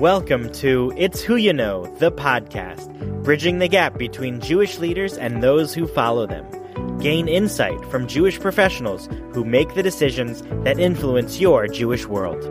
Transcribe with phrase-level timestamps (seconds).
[0.00, 5.40] Welcome to It's Who You Know, the podcast, bridging the gap between Jewish leaders and
[5.40, 6.98] those who follow them.
[6.98, 12.42] Gain insight from Jewish professionals who make the decisions that influence your Jewish world.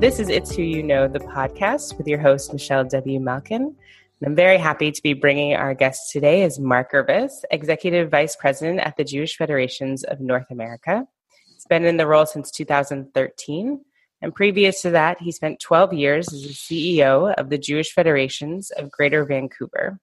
[0.00, 3.20] This is It's Who You Know, the podcast with your host, Michelle W.
[3.20, 3.62] Malkin.
[3.62, 3.76] And
[4.24, 8.80] I'm very happy to be bringing our guest today is Mark Gurvis, Executive Vice President
[8.80, 11.06] at the Jewish Federations of North America.
[11.52, 13.84] He's been in the role since 2013
[14.24, 18.70] and previous to that, he spent 12 years as the CEO of the Jewish Federations
[18.70, 20.00] of Greater Vancouver.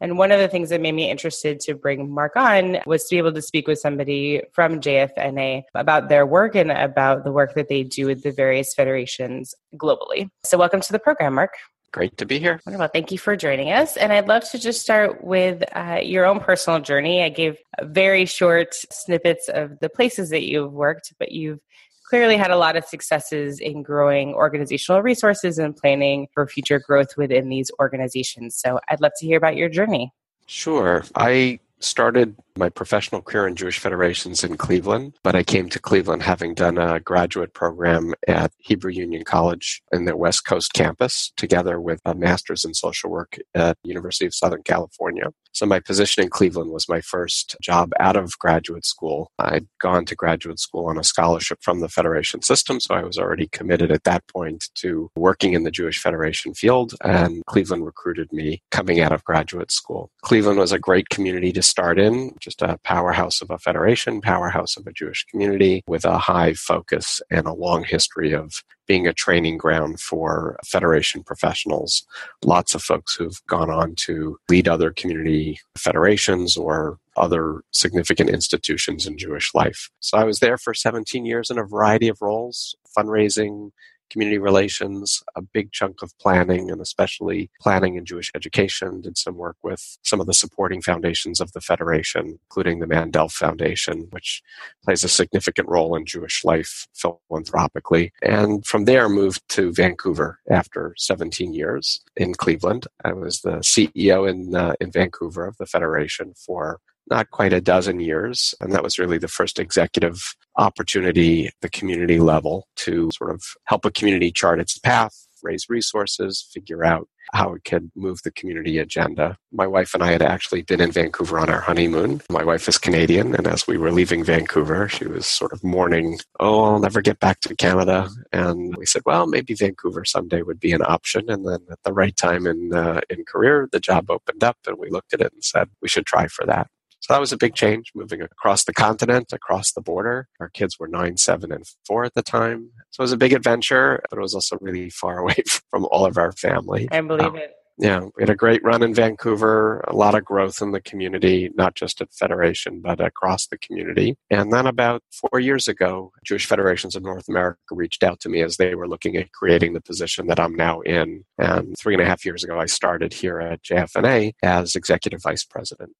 [0.00, 3.16] And one of the things that made me interested to bring Mark on was to
[3.16, 7.52] be able to speak with somebody from JFNA about their work and about the work
[7.56, 10.30] that they do with the various federations globally.
[10.46, 11.52] So, welcome to the program, Mark.
[11.92, 12.60] Great to be here.
[12.64, 12.88] Wonderful.
[12.88, 13.98] Thank you for joining us.
[13.98, 17.22] And I'd love to just start with uh, your own personal journey.
[17.22, 21.60] I gave very short snippets of the places that you've worked, but you've
[22.08, 27.16] clearly had a lot of successes in growing organizational resources and planning for future growth
[27.16, 28.56] within these organizations.
[28.56, 30.12] So I'd love to hear about your journey.
[30.46, 31.04] Sure.
[31.14, 36.22] I started my professional career in Jewish federations in Cleveland, but I came to Cleveland
[36.22, 41.80] having done a graduate program at Hebrew Union College in their West Coast campus, together
[41.80, 45.30] with a master's in social work at University of Southern California.
[45.52, 49.32] So my position in Cleveland was my first job out of graduate school.
[49.38, 53.18] I'd gone to graduate school on a scholarship from the Federation system, so I was
[53.18, 58.32] already committed at that point to working in the Jewish Federation field, and Cleveland recruited
[58.32, 60.10] me coming out of graduate school.
[60.22, 64.78] Cleveland was a great community to start in, just a powerhouse of a federation, powerhouse
[64.78, 69.12] of a Jewish community with a high focus and a long history of being a
[69.12, 72.06] training ground for Federation professionals.
[72.42, 79.06] Lots of folks who've gone on to lead other community federations or other significant institutions
[79.06, 79.90] in Jewish life.
[80.00, 83.72] So I was there for 17 years in a variety of roles, fundraising,
[84.10, 89.00] community relations, a big chunk of planning, and especially planning in Jewish education.
[89.00, 93.28] Did some work with some of the supporting foundations of the Federation, including the Mandel
[93.28, 94.42] Foundation, which
[94.84, 98.12] plays a significant role in Jewish life philanthropically.
[98.22, 102.86] And from there, moved to Vancouver after 17 years in Cleveland.
[103.04, 106.80] I was the CEO in uh, in Vancouver of the Federation for
[107.10, 108.54] not quite a dozen years.
[108.60, 113.84] And that was really the first executive opportunity the community level to sort of help
[113.84, 118.78] a community chart its path, raise resources, figure out how it could move the community
[118.78, 119.36] agenda.
[119.52, 122.22] My wife and I had actually been in Vancouver on our honeymoon.
[122.30, 126.18] My wife is Canadian, and as we were leaving Vancouver, she was sort of mourning,
[126.40, 128.08] Oh, I'll never get back to Canada.
[128.32, 131.28] And we said, Well, maybe Vancouver someday would be an option.
[131.28, 134.78] And then at the right time in, uh, in career, the job opened up, and
[134.78, 136.68] we looked at it and said, We should try for that.
[137.08, 140.28] So that was a big change moving across the continent, across the border.
[140.40, 142.70] Our kids were nine, seven, and four at the time.
[142.90, 146.04] So it was a big adventure, but it was also really far away from all
[146.04, 146.86] of our family.
[146.92, 147.54] I believe um, it.
[147.80, 151.48] Yeah, we had a great run in Vancouver, a lot of growth in the community,
[151.54, 154.16] not just at Federation, but across the community.
[154.30, 158.42] And then about four years ago, Jewish Federations of North America reached out to me
[158.42, 161.24] as they were looking at creating the position that I'm now in.
[161.38, 165.44] And three and a half years ago, I started here at JFNA as Executive Vice
[165.44, 165.92] President.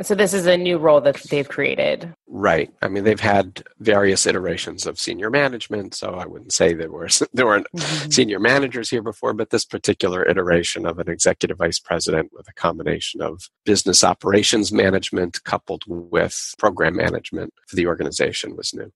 [0.00, 2.14] So this is a new role that they've created.
[2.28, 2.72] Right.
[2.82, 7.08] I mean, they've had various iterations of senior management, so I wouldn't say there were
[7.32, 8.10] there weren't mm-hmm.
[8.10, 12.52] senior managers here before, but this particular iteration of an executive vice president with a
[12.52, 18.92] combination of business operations management coupled with program management for the organization was new.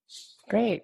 [0.49, 0.83] Great.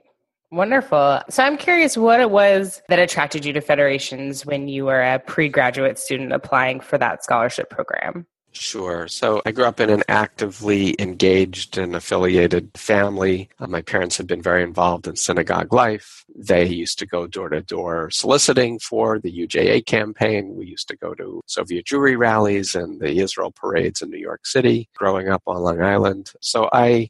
[0.52, 1.22] Wonderful.
[1.30, 5.20] So I'm curious what it was that attracted you to federations when you were a
[5.20, 8.26] pre-graduate student applying for that scholarship program.
[8.52, 9.08] Sure.
[9.08, 13.48] So I grew up in an actively engaged and affiliated family.
[13.60, 16.26] Uh, my parents had been very involved in synagogue life.
[16.36, 20.56] They used to go door to door soliciting for the UJA campaign.
[20.56, 24.48] We used to go to Soviet Jewry rallies and the Israel parades in New York
[24.48, 26.32] City growing up on Long Island.
[26.42, 27.10] So I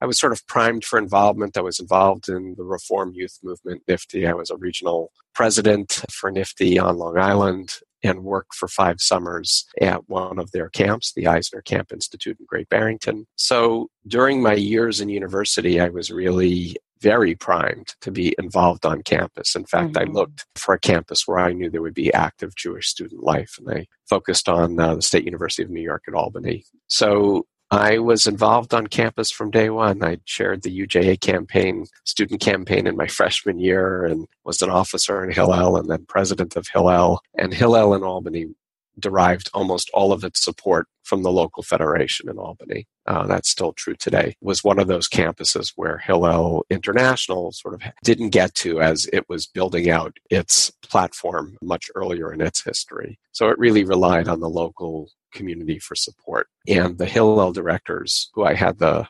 [0.00, 1.56] I was sort of primed for involvement.
[1.56, 4.28] I was involved in the Reform Youth Movement, NFTY.
[4.28, 9.66] I was a regional president for NFTY on Long Island and worked for five summers
[9.80, 13.26] at one of their camps, the Eisner Camp Institute in Great Barrington.
[13.36, 19.02] So during my years in university, I was really very primed to be involved on
[19.02, 19.54] campus.
[19.54, 20.10] In fact, mm-hmm.
[20.10, 23.56] I looked for a campus where I knew there would be active Jewish student life,
[23.58, 26.64] and I focused on uh, the State University of New York at Albany.
[26.88, 30.02] So I was involved on campus from day one.
[30.02, 35.24] I chaired the UJA campaign, student campaign in my freshman year and was an officer
[35.24, 37.20] in Hillel and then president of Hillel.
[37.36, 38.46] And Hillel in Albany
[38.98, 42.86] derived almost all of its support from the local federation in Albany.
[43.06, 44.30] Uh, that's still true today.
[44.30, 49.08] It Was one of those campuses where Hillel International sort of didn't get to as
[49.12, 53.18] it was building out its platform much earlier in its history.
[53.32, 56.48] So it really relied on the local community for support.
[56.66, 59.06] And the Hillel directors, who I had the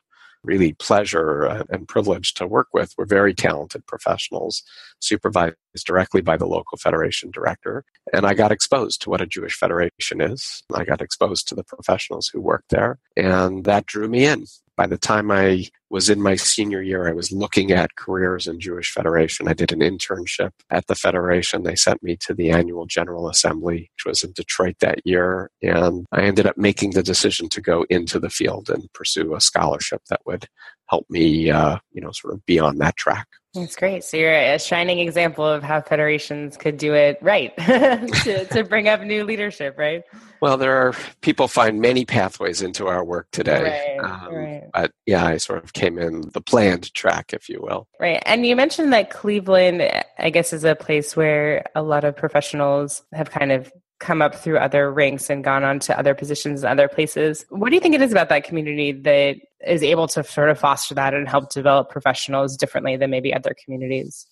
[0.47, 4.63] really pleasure uh, and privilege to work with were very talented professionals,
[5.01, 7.85] supervised directly by the local federation director.
[8.13, 10.63] And I got exposed to what a Jewish federation is.
[10.75, 14.45] I got exposed to the professionals who worked there, and that drew me in
[14.77, 18.61] by the time I was in my senior year, I was looking at careers in
[18.61, 19.49] Jewish Federation.
[19.49, 21.63] I did an internship at the Federation.
[21.63, 25.51] They sent me to the annual General Assembly, which was in Detroit that year.
[25.63, 29.41] And I ended up making the decision to go into the field and pursue a
[29.41, 30.47] scholarship that would
[30.89, 33.27] help me, uh, you know, sort of be on that track.
[33.55, 34.05] That's great.
[34.05, 38.87] So you're a shining example of how federations could do it right to, to bring
[38.87, 40.05] up new leadership, right?
[40.43, 43.97] Well, there are people find many pathways into our work today.
[43.99, 44.63] Right, um, right.
[44.75, 47.89] But yeah, I sort of came in the planned track, if you will.
[47.99, 48.23] Right.
[48.27, 49.83] And you mentioned that Cleveland,
[50.19, 54.35] I guess, is a place where a lot of professionals have kind of come up
[54.35, 57.45] through other ranks and gone on to other positions in other places.
[57.49, 60.59] What do you think it is about that community that is able to sort of
[60.59, 64.27] foster that and help develop professionals differently than maybe other communities?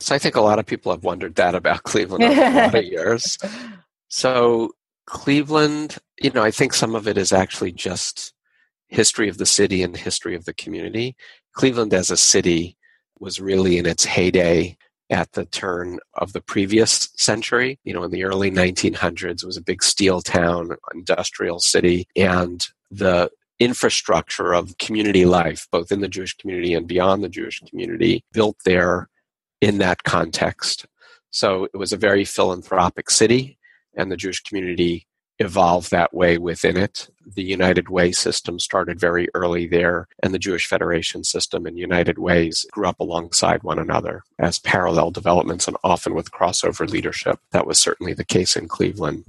[0.00, 2.74] So I think a lot of people have wondered that about Cleveland over a lot
[2.74, 3.38] of years.
[4.08, 4.72] So
[5.06, 8.32] Cleveland, you know, I think some of it is actually just
[8.88, 11.16] history of the city and history of the community.
[11.52, 12.76] Cleveland as a city
[13.20, 14.76] was really in its heyday
[15.10, 17.78] at the turn of the previous century.
[17.84, 22.66] You know, in the early 1900s, it was a big steel town, industrial city, and
[22.90, 28.22] the infrastructure of community life, both in the Jewish community and beyond the Jewish community,
[28.32, 29.08] built there
[29.60, 30.86] in that context.
[31.30, 33.58] So it was a very philanthropic city,
[33.96, 35.07] and the Jewish community
[35.38, 37.08] evolved that way within it.
[37.26, 42.18] The United Way system started very early there, and the Jewish Federation system and United
[42.18, 47.38] Ways grew up alongside one another as parallel developments and often with crossover leadership.
[47.52, 49.24] That was certainly the case in Cleveland.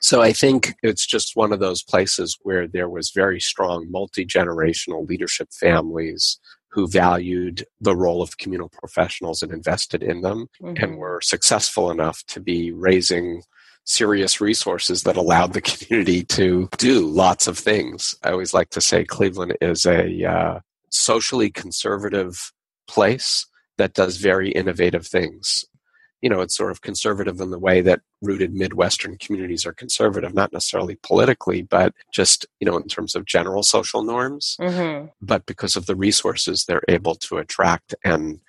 [0.00, 4.24] So I think it's just one of those places where there was very strong multi
[4.24, 6.38] generational leadership families
[6.70, 10.82] who valued the role of communal professionals and invested in them mm-hmm.
[10.82, 13.42] and were successful enough to be raising
[13.90, 18.14] serious resources that allowed the community to do lots of things.
[18.22, 20.60] I always like to say Cleveland is a uh,
[20.90, 22.52] socially conservative
[22.86, 23.46] place
[23.78, 25.64] that does very innovative things.
[26.22, 30.34] You know, it's sort of conservative in the way that rooted Midwestern communities are conservative,
[30.34, 34.56] not necessarily politically, but just, you know, in terms of general social norms.
[34.60, 35.06] Mm-hmm.
[35.22, 38.40] But because of the resources they're able to attract and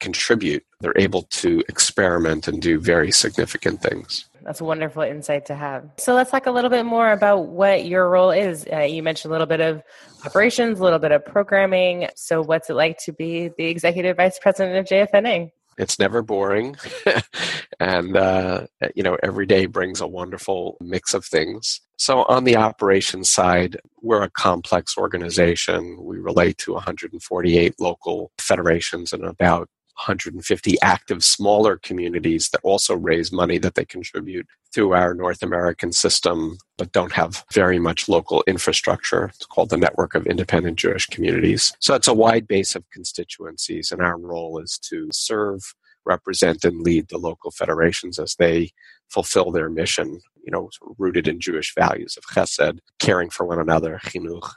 [0.00, 4.28] contribute, they're able to experiment and do very significant things.
[4.42, 5.90] That's a wonderful insight to have.
[5.98, 8.64] So let's talk a little bit more about what your role is.
[8.72, 9.82] Uh, you mentioned a little bit of
[10.24, 12.08] operations, a little bit of programming.
[12.14, 15.50] So what's it like to be the executive vice president of JFNA?
[15.78, 16.76] It's never boring.
[17.80, 21.80] and, uh, you know, every day brings a wonderful mix of things.
[21.98, 25.98] So, on the operations side, we're a complex organization.
[26.00, 33.32] We relate to 148 local federations and about 150 active smaller communities that also raise
[33.32, 38.44] money that they contribute through our North American system, but don't have very much local
[38.46, 39.26] infrastructure.
[39.34, 41.72] It's called the Network of Independent Jewish Communities.
[41.80, 46.82] So it's a wide base of constituencies, and our role is to serve, represent, and
[46.82, 48.70] lead the local federations as they
[49.08, 53.98] fulfill their mission, you know, rooted in Jewish values of chesed, caring for one another,
[54.04, 54.50] chinuch,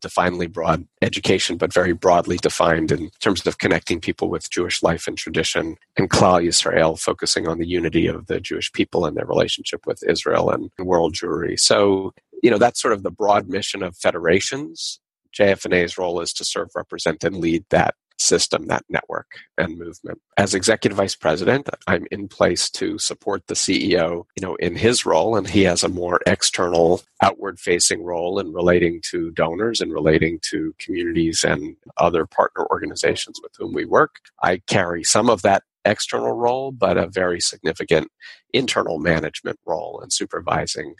[0.00, 5.06] definely broad education, but very broadly defined in terms of connecting people with Jewish life
[5.06, 9.26] and tradition, and Klal Yisrael, focusing on the unity of the Jewish people and their
[9.26, 11.58] relationship with Israel and world Jewry.
[11.58, 15.00] So, you know, that's sort of the broad mission of federations.
[15.38, 19.26] JFNA's role is to serve, represent, and lead that system, that network
[19.58, 20.20] and movement.
[20.36, 25.06] As executive vice president, I'm in place to support the CEO, you know, in his
[25.06, 29.92] role, and he has a more external, outward facing role in relating to donors and
[29.92, 34.16] relating to communities and other partner organizations with whom we work.
[34.42, 38.10] I carry some of that external role, but a very significant
[38.52, 40.94] internal management role in supervising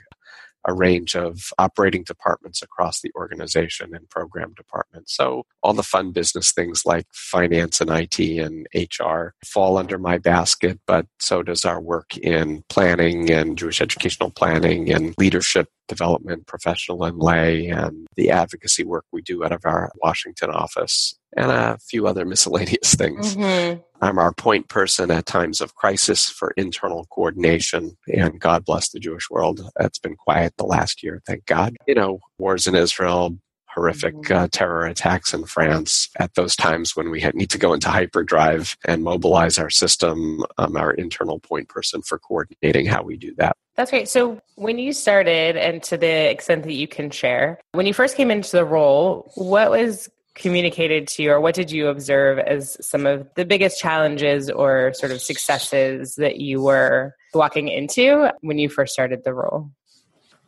[0.66, 5.14] a range of operating departments across the organization and program departments.
[5.16, 10.18] So all the fun business things like finance and IT and HR fall under my
[10.18, 16.46] basket, but so does our work in planning and Jewish educational planning and leadership development,
[16.46, 21.50] professional and lay, and the advocacy work we do out of our Washington office and
[21.50, 23.36] a few other miscellaneous things.
[23.36, 23.80] Mm-hmm.
[24.00, 27.97] I'm our point person at times of crisis for internal coordination.
[28.12, 29.61] And God bless the Jewish world.
[29.78, 31.76] It's been quiet the last year, thank God.
[31.87, 33.37] You know, wars in Israel,
[33.75, 34.35] horrific mm-hmm.
[34.35, 38.76] uh, terror attacks in France at those times when we need to go into hyperdrive
[38.85, 43.57] and mobilize our system, um, our internal point person for coordinating how we do that.
[43.76, 44.09] That's great.
[44.09, 48.16] So, when you started, and to the extent that you can share, when you first
[48.16, 52.76] came into the role, what was communicated to you, or what did you observe as
[52.84, 58.58] some of the biggest challenges or sort of successes that you were walking into when
[58.58, 59.70] you first started the role?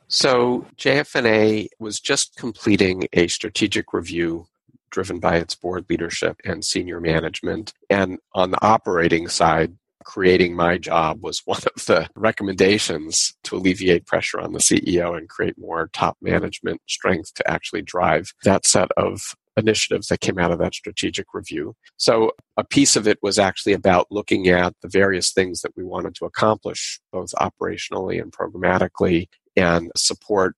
[0.08, 4.46] So, JFNA was just completing a strategic review
[4.90, 7.72] driven by its board leadership and senior management.
[7.90, 9.74] And on the operating side,
[10.04, 15.28] creating my job was one of the recommendations to alleviate pressure on the CEO and
[15.28, 20.50] create more top management strength to actually drive that set of initiatives that came out
[20.50, 21.74] of that strategic review.
[21.96, 25.84] So, a piece of it was actually about looking at the various things that we
[25.84, 30.54] wanted to accomplish, both operationally and programmatically, and support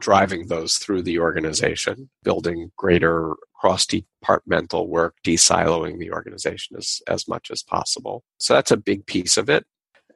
[0.00, 7.26] driving those through the organization, building greater cross departmental work, desiloing the organization as, as
[7.26, 8.22] much as possible.
[8.38, 9.64] So that's a big piece of it.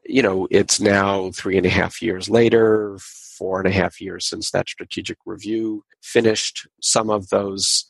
[0.04, 4.26] You know, it's now three and a half years later, four and a half years
[4.26, 6.66] since that strategic review finished.
[6.80, 7.86] Some of those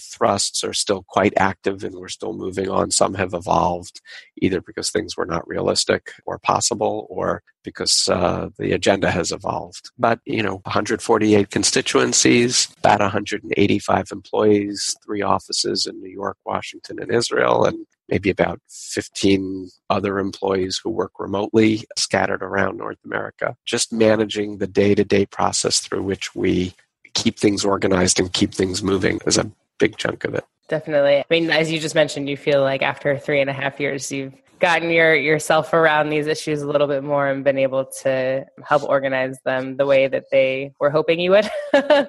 [0.00, 2.90] thrusts are still quite active and we're still moving on.
[2.90, 4.00] Some have evolved
[4.40, 9.90] either because things were not realistic or possible or because uh, the agenda has evolved.
[9.98, 17.12] But, you know, 148 constituencies, about 185 employees, three offices in New York, Washington, and
[17.12, 23.56] Israel, and maybe about 15 other employees who work remotely scattered around North America.
[23.64, 26.74] Just managing the day to day process through which we
[27.14, 30.44] keep things organized and keep things moving is a big chunk of it.
[30.68, 31.18] Definitely.
[31.18, 34.10] I mean, as you just mentioned, you feel like after three and a half years,
[34.10, 38.46] you've gotten your yourself around these issues a little bit more and been able to
[38.66, 41.50] help organize them the way that they were hoping you would.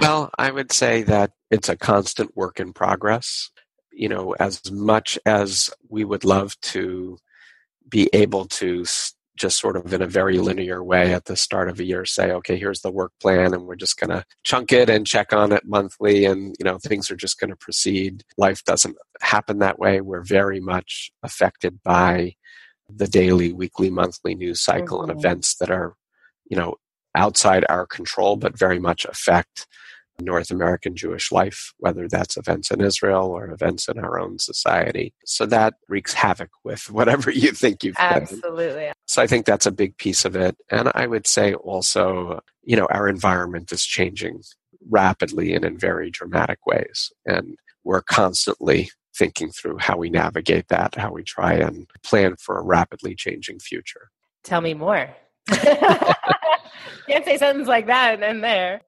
[0.00, 3.50] well, I would say that it's a constant work in progress.
[3.92, 7.18] You know, as much as we would love to
[7.88, 8.84] be able to
[9.40, 12.30] just sort of in a very linear way at the start of a year say
[12.30, 15.50] okay here's the work plan and we're just going to chunk it and check on
[15.50, 19.78] it monthly and you know things are just going to proceed life doesn't happen that
[19.78, 22.34] way we're very much affected by
[22.94, 25.10] the daily weekly monthly news cycle mm-hmm.
[25.10, 25.94] and events that are
[26.50, 26.74] you know
[27.14, 29.66] outside our control but very much affect
[30.20, 35.12] North American Jewish life, whether that's events in Israel or events in our own society.
[35.24, 38.92] So that wreaks havoc with whatever you think you've Absolutely.
[39.06, 40.56] So I think that's a big piece of it.
[40.70, 44.42] And I would say also, you know, our environment is changing
[44.88, 47.12] rapidly and in very dramatic ways.
[47.26, 52.58] And we're constantly thinking through how we navigate that, how we try and plan for
[52.58, 54.10] a rapidly changing future.
[54.44, 55.14] Tell me more.
[55.50, 58.82] Can't say something like that and then there.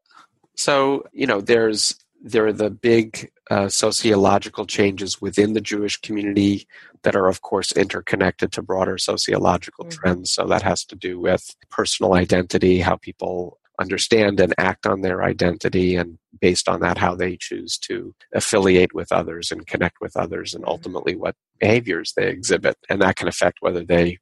[0.56, 6.68] So, you know, there's there are the big uh, sociological changes within the Jewish community
[7.02, 10.00] that are, of course, interconnected to broader sociological mm-hmm.
[10.00, 10.32] trends.
[10.32, 15.24] So that has to do with personal identity, how people understand and act on their
[15.24, 20.16] identity, and based on that, how they choose to affiliate with others and connect with
[20.16, 20.70] others, and mm-hmm.
[20.70, 22.76] ultimately what behaviors they exhibit.
[22.88, 24.18] And that can affect whether they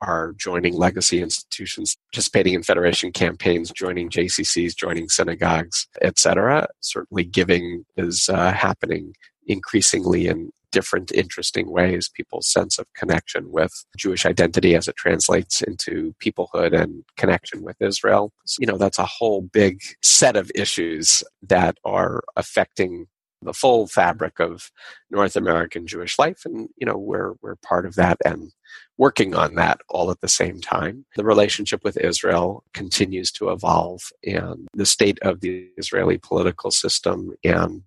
[0.00, 6.66] are joining legacy institutions, participating in federation campaigns, joining JCCs, joining synagogues, etc.
[6.80, 9.14] Certainly, giving is uh, happening
[9.46, 15.62] increasingly in different interesting ways people's sense of connection with jewish identity as it translates
[15.62, 20.50] into peoplehood and connection with israel so, you know that's a whole big set of
[20.52, 23.06] issues that are affecting
[23.44, 24.70] the full fabric of
[25.10, 28.52] North American Jewish life, and you know we're we're part of that and
[28.96, 31.04] working on that all at the same time.
[31.16, 37.32] The relationship with Israel continues to evolve, and the state of the Israeli political system
[37.44, 37.82] and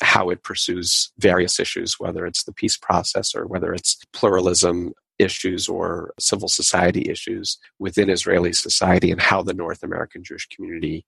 [0.00, 5.68] how it pursues various issues, whether it's the peace process or whether it's pluralism issues
[5.68, 11.04] or civil society issues within Israeli society, and how the North American Jewish community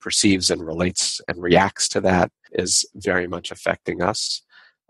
[0.00, 4.42] perceives and relates and reacts to that is very much affecting us.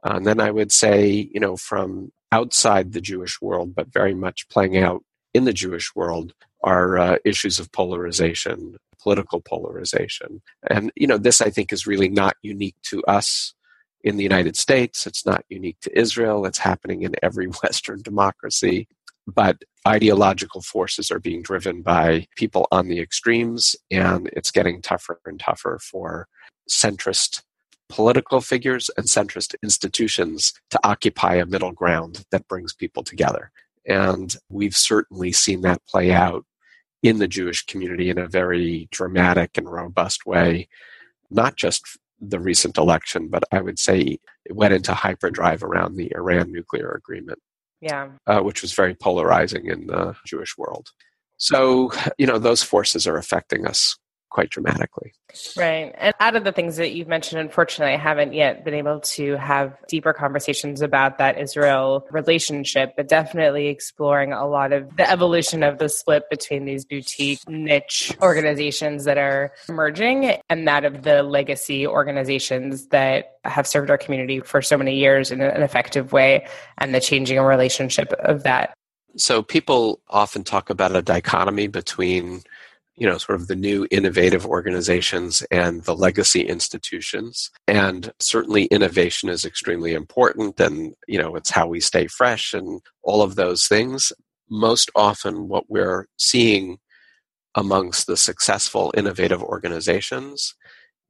[0.05, 4.15] Uh, and then I would say, you know, from outside the Jewish world, but very
[4.15, 10.41] much playing out in the Jewish world, are uh, issues of polarization, political polarization.
[10.69, 13.55] And, you know, this I think is really not unique to us
[14.03, 15.07] in the United States.
[15.07, 16.47] It's not unique to Israel.
[16.47, 18.89] It's happening in every Western democracy
[19.27, 25.21] but ideological forces are being driven by people on the extremes, and it's getting tougher
[25.25, 26.29] and tougher for
[26.71, 27.43] centrist
[27.89, 33.51] political figures and centrist institutions to occupy a middle ground that brings people together.
[33.87, 36.45] And we've certainly seen that play out
[37.03, 40.69] in the Jewish community in a very dramatic and robust way,
[41.31, 46.11] not just the recent election, but I would say it went into hyperdrive around the
[46.15, 47.39] Iran nuclear agreement.
[47.85, 48.09] Yeah.
[48.27, 50.89] Uh, which was very polarizing in the Jewish world.
[51.37, 53.99] So, you know, those forces are affecting us
[54.35, 55.13] quite dramatically.
[55.57, 55.95] Right.
[55.97, 59.37] And out of the things that you've mentioned, unfortunately, I haven't yet been able to
[59.37, 65.63] have deeper conversations about that Israel relationship, but definitely exploring a lot of the evolution
[65.63, 71.23] of the split between these boutique niche organizations that are emerging and that of the
[71.23, 76.45] legacy organizations that have served our community for so many years in an effective way
[76.79, 78.75] and the changing relationship of that.
[79.17, 82.43] So people often talk about a dichotomy between
[82.97, 87.51] you know, sort of the new innovative organizations and the legacy institutions.
[87.67, 92.81] And certainly innovation is extremely important and, you know, it's how we stay fresh and
[93.03, 94.13] all of those things.
[94.49, 96.79] Most often what we're seeing
[97.55, 100.55] amongst the successful innovative organizations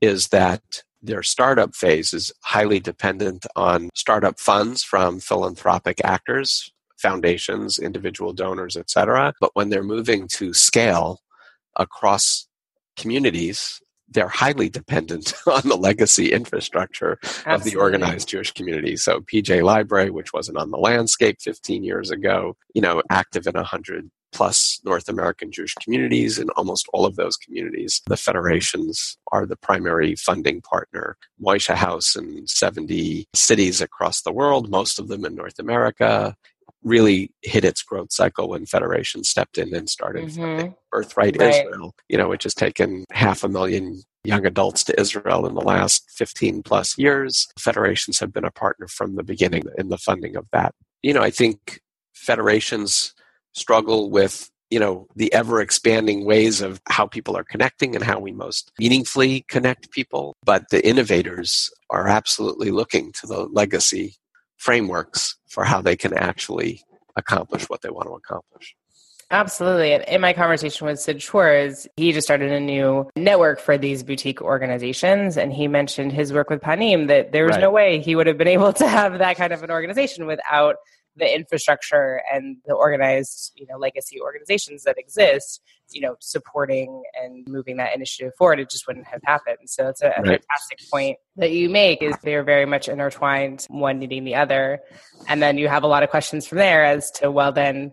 [0.01, 0.63] is that
[1.03, 8.77] their startup phase is highly dependent on startup funds from philanthropic actors foundations individual donors
[8.77, 11.21] etc but when they're moving to scale
[11.77, 12.47] across
[12.97, 17.55] communities, they're highly dependent on the legacy infrastructure Absolutely.
[17.55, 18.97] of the organized Jewish community.
[18.97, 23.55] So PJ Library, which wasn't on the landscape 15 years ago, you know, active in
[23.55, 26.39] 100 plus North American Jewish communities.
[26.39, 31.17] In almost all of those communities, the federations are the primary funding partner.
[31.41, 36.35] Moishe House in 70 cities across the world, most of them in North America
[36.85, 40.69] really hit its growth cycle when Federation stepped in and started mm-hmm.
[40.93, 41.55] Birthright right.
[41.55, 45.61] Israel, you know, which has taken half a million young adults to Israel in the
[45.61, 47.49] last 15 plus years.
[47.59, 50.75] Federations have been a partner from the beginning in the funding of that.
[51.03, 51.81] You know, I think
[52.15, 53.15] federations
[53.55, 58.19] struggle with you know the ever expanding ways of how people are connecting and how
[58.19, 64.17] we most meaningfully connect people but the innovators are absolutely looking to the legacy
[64.57, 66.83] frameworks for how they can actually
[67.17, 68.75] accomplish what they want to accomplish.
[69.31, 69.93] Absolutely.
[70.07, 74.43] In my conversation with Sid Schwarz, he just started a new network for these boutique
[74.43, 75.37] organizations.
[75.37, 77.63] And he mentioned his work with Panim that there was right.
[77.63, 80.77] no way he would have been able to have that kind of an organization without
[81.17, 87.47] the infrastructure and the organized, you know, legacy organizations that exist, you know, supporting and
[87.49, 89.59] moving that initiative forward, it just wouldn't have happened.
[89.67, 90.25] So it's a, a right.
[90.25, 94.81] fantastic point that you make is they're very much intertwined, one needing the other.
[95.29, 97.93] And then you have a lot of questions from there as to, well, then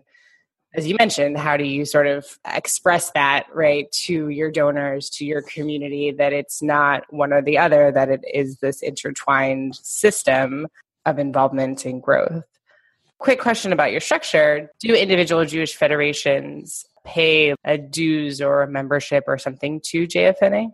[0.74, 5.24] as you mentioned, how do you sort of express that, right, to your donors, to
[5.24, 10.66] your community, that it's not one or the other, that it is this intertwined system
[11.04, 12.44] of involvement and growth?
[13.22, 19.24] Quick question about your structure do individual jewish federations pay a dues or a membership
[19.26, 20.68] or something to jfna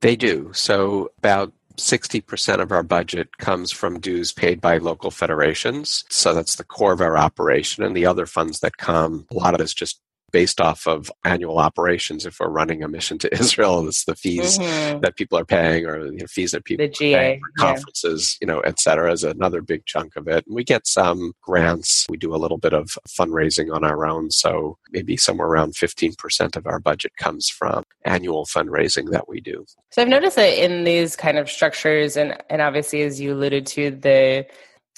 [0.00, 6.04] they do so about 60% of our budget comes from dues paid by local federations.
[6.10, 7.84] So that's the core of our operation.
[7.84, 10.00] And the other funds that come, a lot of it is just
[10.32, 12.26] based off of annual operations.
[12.26, 15.00] If we're running a mission to Israel, it's the fees mm-hmm.
[15.00, 18.46] that people are paying or you know, fees that people the GA, for conferences, yeah.
[18.46, 20.46] you know, et cetera, is another big chunk of it.
[20.46, 22.06] And we get some grants.
[22.08, 24.30] We do a little bit of fundraising on our own.
[24.30, 29.64] So maybe somewhere around 15% of our budget comes from annual fundraising that we do.
[29.90, 33.66] So I've noticed that in these kind of structures, and, and obviously, as you alluded
[33.66, 34.46] to, the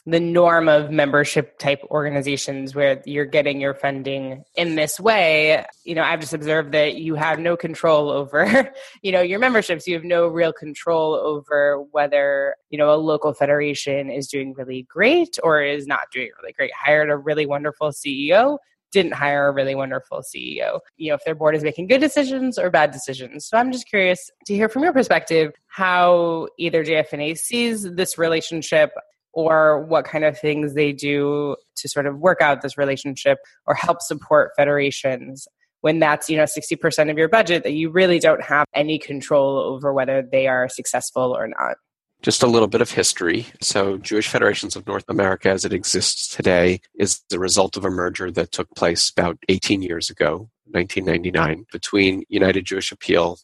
[0.09, 5.95] the norm of membership type organizations where you're getting your funding in this way you
[5.95, 9.95] know i've just observed that you have no control over you know your memberships you
[9.95, 15.39] have no real control over whether you know a local federation is doing really great
[15.43, 18.57] or is not doing really great hired a really wonderful ceo
[18.91, 20.81] didn't hire a really wonderful CEO.
[20.97, 23.45] You know, if their board is making good decisions or bad decisions.
[23.45, 28.93] So I'm just curious to hear from your perspective how either JFNA sees this relationship
[29.39, 33.75] or what kind of things they do to sort of work out this relationship or
[33.75, 35.47] help support federations
[35.83, 39.59] when that's you know 60% of your budget that you really don't have any control
[39.59, 41.77] over whether they are successful or not
[42.21, 43.47] just a little bit of history.
[43.61, 47.91] So, Jewish Federations of North America, as it exists today, is the result of a
[47.91, 53.39] merger that took place about 18 years ago, 1999, between United Jewish Appeal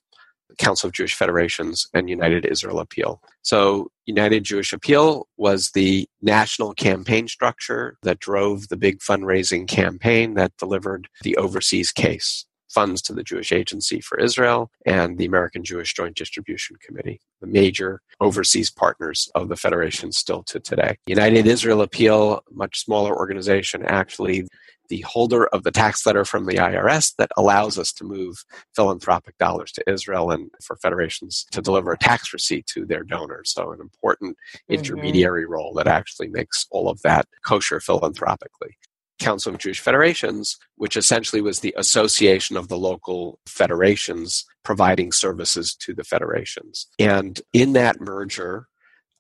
[0.59, 3.21] Council of Jewish Federations and United Israel Appeal.
[3.43, 10.35] So, United Jewish Appeal was the national campaign structure that drove the big fundraising campaign
[10.35, 15.63] that delivered the overseas case funds to the Jewish Agency for Israel and the American
[15.63, 20.99] Jewish Joint Distribution Committee, the major overseas partners of the Federation still to today.
[21.07, 24.47] United Israel Appeal, much smaller organization, actually
[24.89, 28.45] the holder of the tax letter from the IRS that allows us to move
[28.75, 33.53] philanthropic dollars to Israel and for federations to deliver a tax receipt to their donors.
[33.53, 34.75] So, an important mm-hmm.
[34.75, 38.77] intermediary role that actually makes all of that kosher philanthropically.
[39.21, 45.75] Council of Jewish Federations, which essentially was the association of the local federations providing services
[45.77, 46.89] to the federations.
[46.99, 48.67] And in that merger,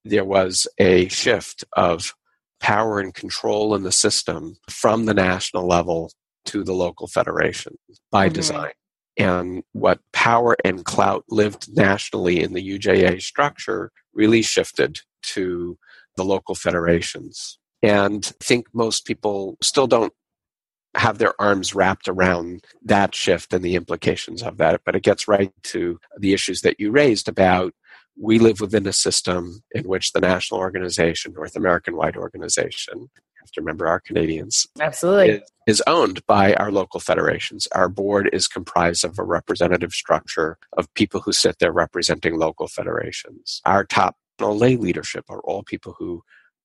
[0.04, 2.14] there was a shift of
[2.64, 6.10] power and control in the system from the national level
[6.46, 7.76] to the local federation
[8.10, 8.32] by mm-hmm.
[8.32, 8.72] design.
[9.18, 15.00] And what power and clout lived nationally in the UJA structure really shifted
[15.34, 15.76] to
[16.16, 17.58] the local federations.
[17.82, 20.14] And I think most people still don't
[20.94, 24.80] have their arms wrapped around that shift and the implications of that.
[24.86, 27.74] But it gets right to the issues that you raised about
[28.16, 33.50] we live within a system in which the national organization, North American wide organization, have
[33.52, 37.66] to remember our Canadians, absolutely is, is owned by our local federations.
[37.72, 42.68] Our board is comprised of a representative structure of people who sit there representing local
[42.68, 43.60] federations.
[43.64, 46.22] Our top lay leadership are all people who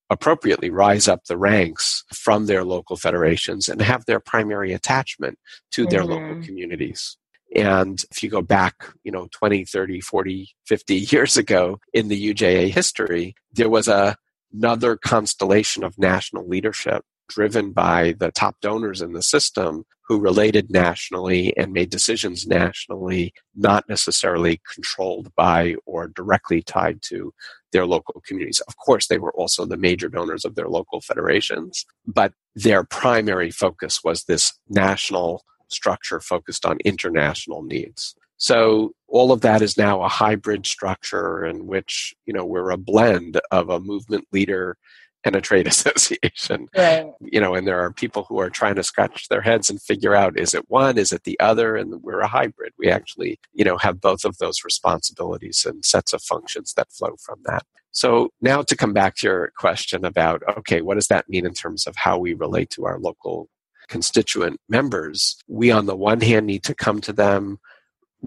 [0.09, 5.37] appropriately rise up the ranks from their local federations and have their primary attachment
[5.71, 6.11] to their mm-hmm.
[6.11, 7.17] local communities.
[7.55, 12.33] And if you go back, you know, 20, 30, 40, 50 years ago in the
[12.33, 14.15] UJA history, there was a,
[14.53, 20.71] another constellation of national leadership driven by the top donors in the system who related
[20.71, 27.31] nationally and made decisions nationally, not necessarily controlled by or directly tied to
[27.71, 28.59] their local communities.
[28.67, 33.51] Of course, they were also the major donors of their local federations, but their primary
[33.51, 38.15] focus was this national structure focused on international needs.
[38.37, 42.77] So all of that is now a hybrid structure in which, you know, we're a
[42.77, 44.77] blend of a movement leader
[45.25, 46.67] and a trade association.
[46.75, 47.11] Right.
[47.21, 50.15] You know, and there are people who are trying to scratch their heads and figure
[50.15, 51.75] out is it one, is it the other?
[51.75, 52.73] And we're a hybrid.
[52.77, 57.15] We actually, you know, have both of those responsibilities and sets of functions that flow
[57.19, 57.63] from that.
[57.91, 61.53] So now to come back to your question about okay, what does that mean in
[61.53, 63.49] terms of how we relate to our local
[63.89, 67.59] constituent members, we on the one hand need to come to them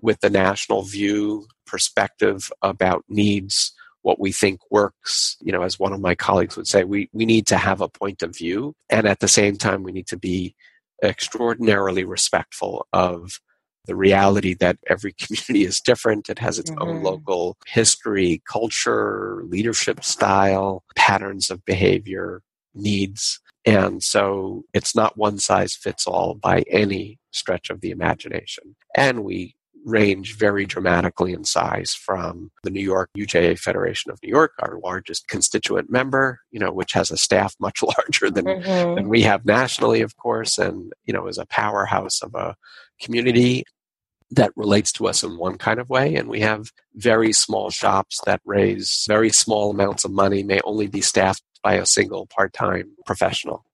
[0.00, 3.72] with the national view perspective about needs
[4.02, 7.24] what we think works you know as one of my colleagues would say we, we
[7.24, 8.74] need to have a point of view.
[8.90, 10.54] And at the same time we need to be
[11.02, 13.40] extraordinarily respectful of
[13.86, 16.28] the reality that every community is different.
[16.28, 16.82] It has its mm-hmm.
[16.82, 22.42] own local history culture leadership style patterns of behavior
[22.74, 28.76] needs and so it's not one size fits all by any stretch of the imagination.
[28.96, 34.28] And we range very dramatically in size from the New York UJA Federation of New
[34.28, 38.94] York, our largest constituent member, you know, which has a staff much larger than, mm-hmm.
[38.94, 42.54] than we have nationally, of course, and, you know, is a powerhouse of a
[43.00, 43.64] community
[44.30, 46.14] that relates to us in one kind of way.
[46.14, 50.86] And we have very small shops that raise very small amounts of money, may only
[50.86, 53.64] be staffed by a single part-time professional.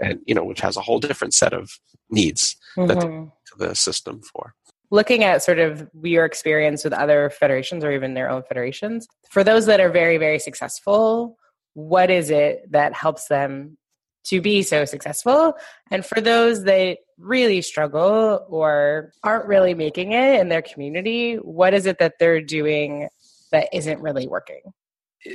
[0.00, 2.88] And you know which has a whole different set of needs mm-hmm.
[2.88, 4.54] that the system for.
[4.90, 9.44] Looking at sort of your experience with other federations or even their own federations for
[9.44, 11.36] those that are very very successful
[11.74, 13.76] what is it that helps them
[14.24, 15.52] to be so successful?
[15.90, 21.74] And for those that really struggle or aren't really making it in their community what
[21.74, 23.08] is it that they're doing
[23.52, 24.60] that isn't really working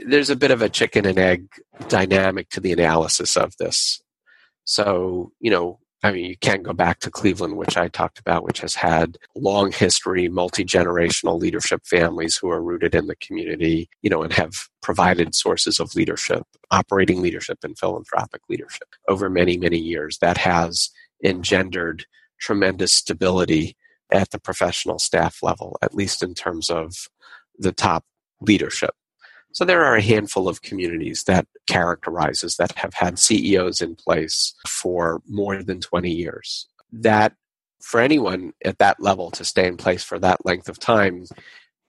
[0.06, 1.48] there's a bit of a chicken and egg
[1.88, 4.02] dynamic to the analysis of this.
[4.64, 8.44] So, you know, I mean, you can't go back to Cleveland, which I talked about,
[8.44, 13.88] which has had long history, multi generational leadership families who are rooted in the community,
[14.02, 19.58] you know, and have provided sources of leadership, operating leadership, and philanthropic leadership over many,
[19.58, 20.18] many years.
[20.20, 20.90] That has
[21.24, 22.06] engendered
[22.40, 23.76] tremendous stability
[24.12, 27.10] at the professional staff level, at least in terms of
[27.60, 28.06] the top
[28.42, 28.96] leadership.
[29.54, 34.54] So there are a handful of communities that characterizes that have had CEOs in place
[34.68, 36.68] for more than 20 years.
[36.92, 37.34] That
[37.82, 41.26] for anyone at that level to stay in place for that length of time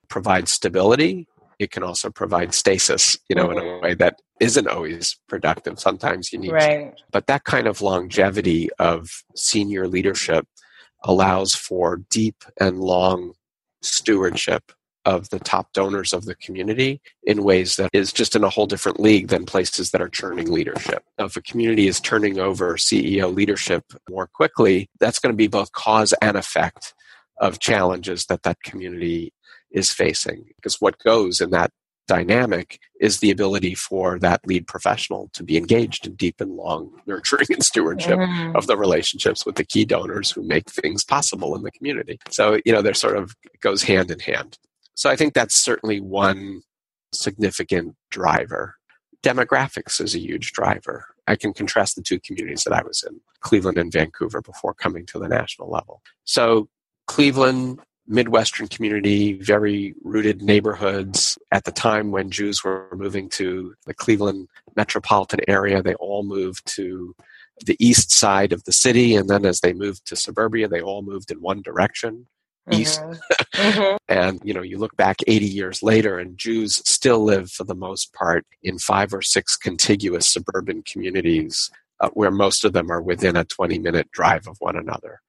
[0.09, 1.29] provides stability.
[1.59, 3.59] It can also provide stasis, you know, mm-hmm.
[3.59, 5.79] in a way that isn't always productive.
[5.79, 6.95] Sometimes you need, right.
[7.13, 10.47] but that kind of longevity of senior leadership
[11.05, 13.35] allows for deep and long
[13.83, 14.73] stewardship
[15.05, 18.67] of the top donors of the community in ways that is just in a whole
[18.67, 21.05] different league than places that are churning leadership.
[21.19, 25.49] Now, if a community is turning over CEO leadership more quickly, that's going to be
[25.49, 26.95] both cause and effect
[27.39, 29.33] of challenges that that community
[29.71, 30.45] is facing.
[30.57, 31.73] Because what goes in that
[32.07, 36.91] dynamic is the ability for that lead professional to be engaged in deep and long
[37.07, 38.55] nurturing and stewardship mm.
[38.55, 42.19] of the relationships with the key donors who make things possible in the community.
[42.31, 44.59] So, you know, they're sort of goes hand in hand.
[44.95, 46.63] So I think that's certainly one
[47.13, 48.77] significant driver.
[49.23, 51.07] Demographics is a huge driver.
[51.27, 55.07] I can contrast the two communities that I was in, Cleveland and Vancouver, before coming
[55.07, 56.03] to the national level.
[56.25, 56.69] So
[57.07, 61.39] Cleveland Midwestern community, very rooted neighborhoods.
[61.53, 66.67] At the time when Jews were moving to the Cleveland metropolitan area, they all moved
[66.75, 67.15] to
[67.65, 69.15] the east side of the city.
[69.15, 72.27] And then as they moved to suburbia, they all moved in one direction,
[72.71, 72.81] mm-hmm.
[72.81, 73.01] east.
[73.55, 73.97] mm-hmm.
[74.09, 77.75] And, you know, you look back 80 years later, and Jews still live for the
[77.75, 81.71] most part in five or six contiguous suburban communities
[82.01, 85.21] uh, where most of them are within a 20 minute drive of one another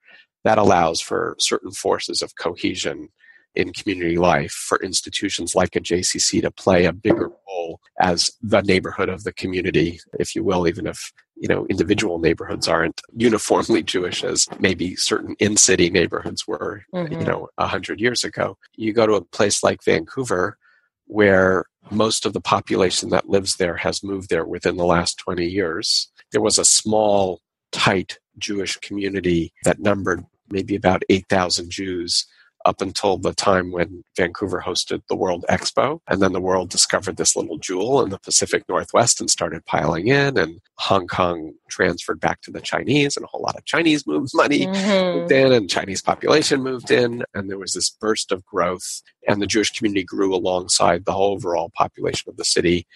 [0.44, 3.08] that allows for certain forces of cohesion
[3.54, 8.60] in community life for institutions like a JCC to play a bigger role as the
[8.62, 13.82] neighborhood of the community, if you will, even if you know individual neighborhoods aren't uniformly
[13.82, 17.20] Jewish as maybe certain in-city neighborhoods were, mm-hmm.
[17.20, 18.56] you know, a hundred years ago.
[18.76, 20.58] You go to a place like Vancouver,
[21.06, 25.44] where most of the population that lives there has moved there within the last 20
[25.46, 26.10] years.
[26.32, 27.40] There was a small,
[27.72, 32.26] tight Jewish community that numbered maybe about 8,000 Jews
[32.64, 36.00] up until the time when Vancouver hosted the World Expo.
[36.08, 40.08] And then the world discovered this little jewel in the Pacific Northwest and started piling
[40.08, 40.38] in.
[40.38, 44.32] And Hong Kong transferred back to the Chinese, and a whole lot of Chinese moved
[44.34, 45.18] money mm-hmm.
[45.18, 47.24] moved in, and Chinese population moved in.
[47.34, 51.34] And there was this burst of growth, and the Jewish community grew alongside the whole
[51.34, 52.86] overall population of the city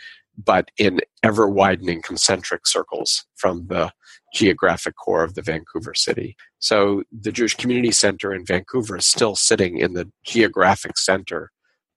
[0.42, 3.92] but in ever widening concentric circles from the
[4.32, 6.36] geographic core of the Vancouver city.
[6.58, 11.50] So the Jewish Community Center in Vancouver is still sitting in the geographic center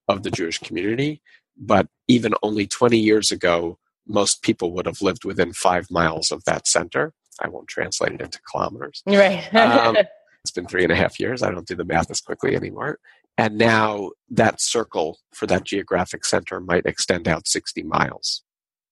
[0.07, 1.21] of the Jewish community,
[1.57, 3.77] but even only 20 years ago,
[4.07, 7.13] most people would have lived within five miles of that center.
[7.41, 9.03] I won't translate it into kilometers.
[9.05, 9.53] Right.
[9.55, 9.97] um,
[10.43, 11.43] it's been three and a half years.
[11.43, 12.97] I don't do the math as quickly anymore.
[13.37, 18.43] And now that circle for that geographic center might extend out 60 miles.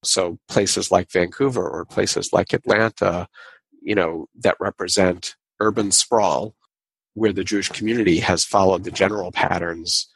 [0.04, 3.28] So places like Vancouver or places like Atlanta,
[3.82, 6.56] you know, that represent urban sprawl
[7.14, 10.08] where the Jewish community has followed the general patterns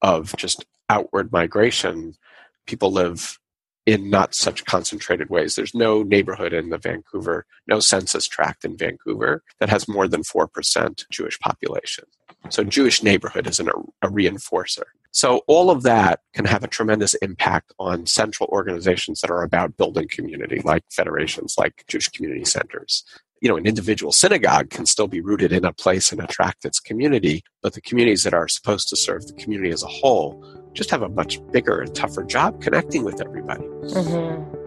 [0.00, 2.14] of just outward migration.
[2.66, 3.38] People live
[3.86, 5.54] in not such concentrated ways.
[5.54, 10.22] There's no neighborhood in the Vancouver, no census tract in Vancouver that has more than
[10.22, 12.04] 4% Jewish population.
[12.48, 14.84] So Jewish neighborhood is an, a reinforcer.
[15.12, 19.76] So all of that can have a tremendous impact on central organizations that are about
[19.76, 23.04] building community, like federations, like Jewish community centers.
[23.42, 26.78] You know, an individual synagogue can still be rooted in a place and attract its
[26.78, 30.90] community, but the communities that are supposed to serve the community as a whole just
[30.90, 33.64] have a much bigger and tougher job connecting with everybody.
[33.64, 34.61] Mm-hmm.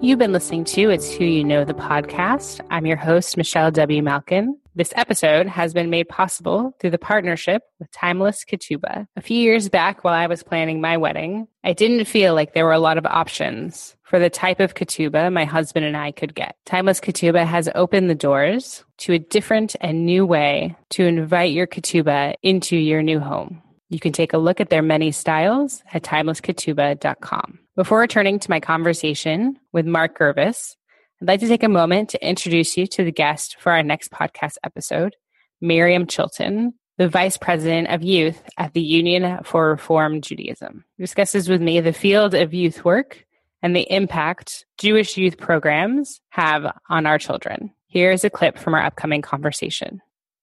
[0.00, 2.60] You've been listening to It's Who You Know, the podcast.
[2.70, 4.00] I'm your host, Michelle W.
[4.00, 4.56] Malkin.
[4.76, 9.08] This episode has been made possible through the partnership with Timeless Ketubah.
[9.16, 12.64] A few years back, while I was planning my wedding, I didn't feel like there
[12.64, 16.32] were a lot of options for the type of ketubah my husband and I could
[16.32, 16.54] get.
[16.64, 21.66] Timeless Ketubah has opened the doors to a different and new way to invite your
[21.66, 23.64] ketubah into your new home.
[23.88, 27.58] You can take a look at their many styles at timelessketubah.com.
[27.78, 30.76] Before returning to my conversation with Mark Gurvis,
[31.22, 34.10] I'd like to take a moment to introduce you to the guest for our next
[34.10, 35.14] podcast episode,
[35.60, 40.86] Miriam Chilton, the Vice President of Youth at the Union for Reform Judaism.
[40.98, 43.24] discusses with me the field of youth work
[43.62, 47.70] and the impact Jewish youth programs have on our children.
[47.86, 50.00] Here is a clip from our upcoming conversation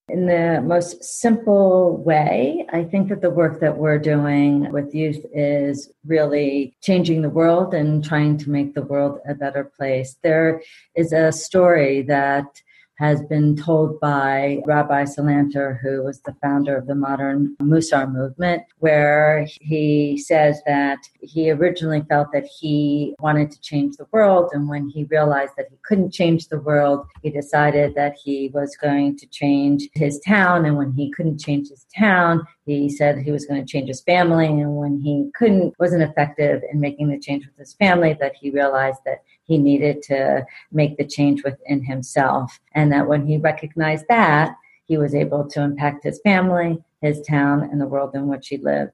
[0.08, 2.65] in the most simple way.
[2.72, 7.74] I think that the work that we're doing with youth is really changing the world
[7.74, 10.18] and trying to make the world a better place.
[10.22, 10.62] There
[10.96, 12.62] is a story that
[12.98, 18.64] has been told by Rabbi Salanter, who was the founder of the modern Musar movement,
[18.80, 24.52] where he says that he originally felt that he wanted to change the world.
[24.54, 28.78] And when he realized that he couldn't change the world, he decided that he was
[28.78, 30.66] going to change his town.
[30.66, 34.02] And when he couldn't change his town, he said he was going to change his
[34.02, 34.48] family.
[34.48, 38.50] And when he couldn't, wasn't effective in making the change with his family, that he
[38.52, 42.60] realized that he needed to make the change within himself.
[42.74, 44.56] And that when he recognized that,
[44.86, 48.58] he was able to impact his family, his town, and the world in which he
[48.58, 48.92] lived.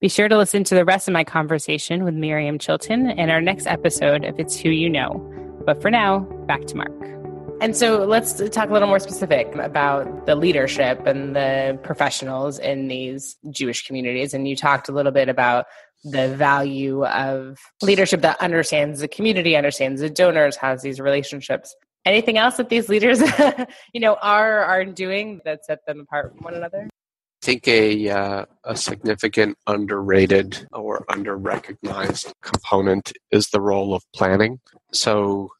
[0.00, 3.42] Be sure to listen to the rest of my conversation with Miriam Chilton in our
[3.42, 5.20] next episode if it's who you know.
[5.66, 7.20] But for now, back to Mark.
[7.60, 12.88] And so let's talk a little more specific about the leadership and the professionals in
[12.88, 14.32] these Jewish communities.
[14.32, 15.66] And you talked a little bit about
[16.04, 21.74] the value of leadership that understands the community, understands the donors, has these relationships.
[22.06, 23.20] Anything else that these leaders,
[23.92, 26.88] you know, are aren't doing that set them apart from one another?
[27.42, 34.02] I think a uh, a significant underrated or under recognized component is the role of
[34.14, 34.60] planning.
[34.92, 35.50] So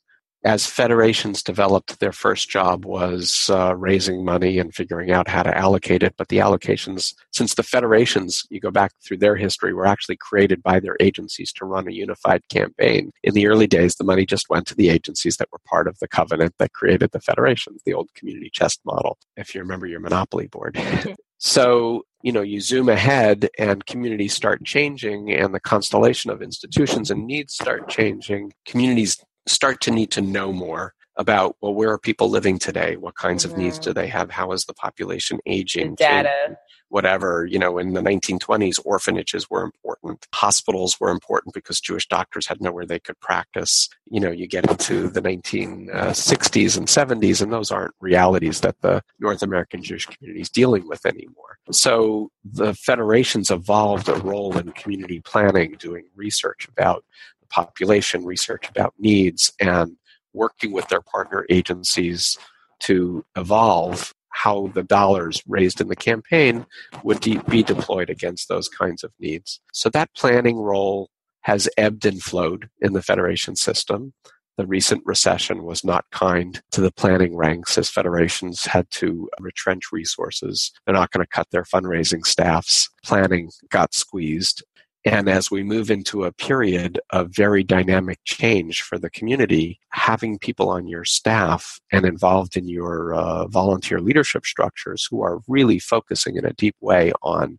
[0.45, 5.57] as federations developed, their first job was uh, raising money and figuring out how to
[5.57, 6.15] allocate it.
[6.17, 10.63] But the allocations, since the federations, you go back through their history, were actually created
[10.63, 13.11] by their agencies to run a unified campaign.
[13.23, 15.99] In the early days, the money just went to the agencies that were part of
[15.99, 20.01] the covenant that created the federations, the old community chest model, if you remember your
[20.01, 20.83] Monopoly board.
[21.39, 27.11] so you know you zoom ahead and communities start changing and the constellation of institutions
[27.11, 31.99] and needs start changing communities start to need to know more about well where are
[31.99, 32.97] people living today?
[32.97, 33.55] What kinds mm-hmm.
[33.55, 34.01] of needs do mm-hmm.
[34.01, 34.31] they have?
[34.31, 35.91] How is the population aging?
[35.91, 36.59] The data.
[36.89, 40.27] whatever you know in the 1920s orphanages were important.
[40.35, 43.89] Hospitals were important because jewish doctors had nowhere they could practice.
[44.07, 49.03] You know you get into the 1960s and 70s and those aren't realities that the
[49.19, 51.59] north american jewish community is dealing with anymore.
[51.71, 57.05] So the federations evolved a role in community planning doing research about
[57.51, 59.97] population research about needs and
[60.33, 62.39] working with their partner agencies
[62.81, 66.65] to evolve how the dollars raised in the campaign
[67.03, 69.61] would de- be deployed against those kinds of needs.
[69.73, 71.11] So that planning role
[71.43, 74.13] has ebbed and flowed in the federation system.
[74.57, 79.85] The recent recession was not kind to the planning ranks as federations had to retrench
[79.91, 80.71] resources.
[80.85, 82.89] They're not going to cut their fundraising staffs.
[83.03, 84.63] Planning got squeezed.
[85.05, 90.39] And as we move into a period of very dynamic change for the community, having
[90.39, 95.79] people on your staff and involved in your uh, volunteer leadership structures who are really
[95.79, 97.59] focusing in a deep way on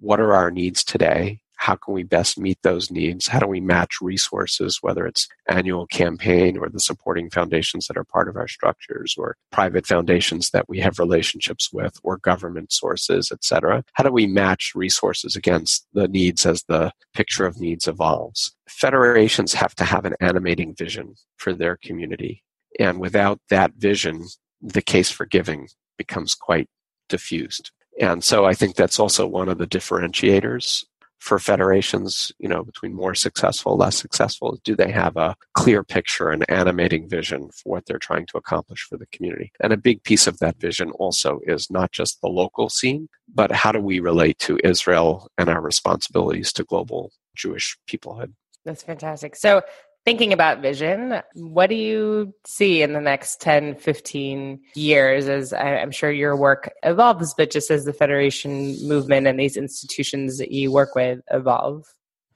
[0.00, 1.41] what are our needs today?
[1.62, 3.28] How can we best meet those needs?
[3.28, 8.02] How do we match resources, whether it's annual campaign or the supporting foundations that are
[8.02, 13.30] part of our structures or private foundations that we have relationships with or government sources,
[13.30, 13.84] et cetera?
[13.92, 18.52] How do we match resources against the needs as the picture of needs evolves?
[18.68, 22.42] Federations have to have an animating vision for their community.
[22.80, 24.24] And without that vision,
[24.60, 26.68] the case for giving becomes quite
[27.08, 27.70] diffused.
[28.00, 30.84] And so I think that's also one of the differentiators
[31.22, 34.58] for federations, you know, between more successful, less successful?
[34.64, 38.80] Do they have a clear picture, an animating vision for what they're trying to accomplish
[38.82, 39.52] for the community?
[39.60, 43.52] And a big piece of that vision also is not just the local scene, but
[43.52, 48.32] how do we relate to Israel and our responsibilities to global Jewish peoplehood?
[48.64, 49.36] That's fantastic.
[49.36, 49.62] So
[50.04, 55.90] thinking about vision, what do you see in the next 10, 15 years as I'm
[55.90, 60.72] sure your work evolves, but just as the Federation movement and these institutions that you
[60.72, 61.84] work with evolve?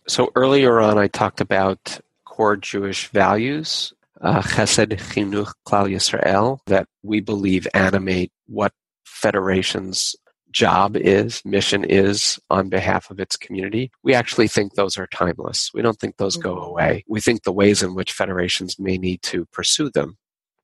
[0.08, 6.86] So earlier on, I talked about core Jewish values, uh, Chesed, Chinuch, Klal Yisrael, that
[7.02, 8.72] we believe animate what
[9.04, 10.14] federations
[10.56, 15.70] job is, mission is on behalf of its community, we actually think those are timeless.
[15.74, 16.70] We don't think those go mm-hmm.
[16.70, 17.04] away.
[17.06, 20.16] We think the ways in which federations may need to pursue them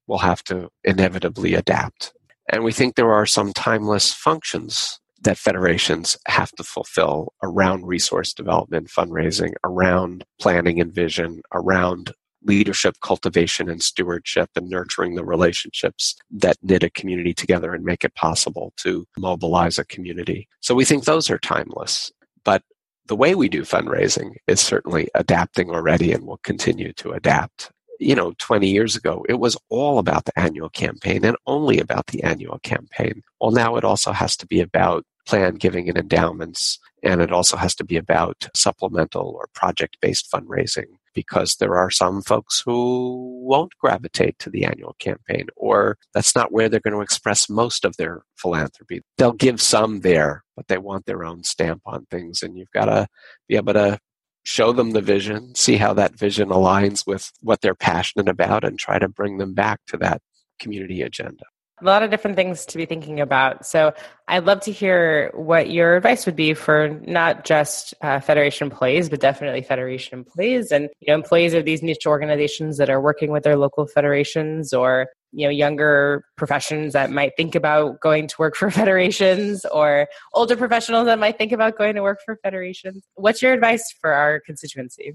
[0.07, 2.15] will have to inevitably adapt.
[2.51, 8.33] And we think there are some timeless functions that federations have to fulfill around resource
[8.33, 12.13] development, fundraising, around planning and vision, around
[12.45, 18.05] leadership, cultivation, and stewardship, and nurturing the relationships that knit a community together and make
[18.05, 20.49] it possible to mobilize a community.
[20.61, 22.11] So we think those are timeless.
[22.45, 22.63] But
[23.07, 27.71] the way we do fundraising is certainly adapting already and will continue to adapt.
[27.99, 32.09] You know, 20 years ago, it was all about the annual campaign and only about
[32.09, 33.23] the annual campaign.
[33.41, 37.57] Well, now it also has to be about plan giving and endowments, and it also
[37.57, 43.41] has to be about supplemental or project based fundraising because there are some folks who
[43.45, 47.85] won't gravitate to the annual campaign, or that's not where they're going to express most
[47.85, 49.03] of their philanthropy.
[49.19, 52.87] They'll give some there, but they want their own stamp on things, and you've got
[52.87, 53.07] to
[53.49, 53.99] be able to
[54.45, 58.79] show them the vision, see how that vision aligns with what they're passionate about, and
[58.79, 60.21] try to bring them back to that
[60.59, 61.45] community agenda
[61.81, 63.67] a lot of different things to be thinking about.
[63.67, 63.93] So
[64.29, 69.09] I'd love to hear what your advice would be for not just uh, Federation employees,
[69.09, 73.31] but definitely Federation employees and you know employees of these niche organizations that are working
[73.31, 78.37] with their local federations or you know younger professions that might think about going to
[78.39, 83.03] work for federations or older professionals that might think about going to work for federations.
[83.15, 85.15] What's your advice for our constituency?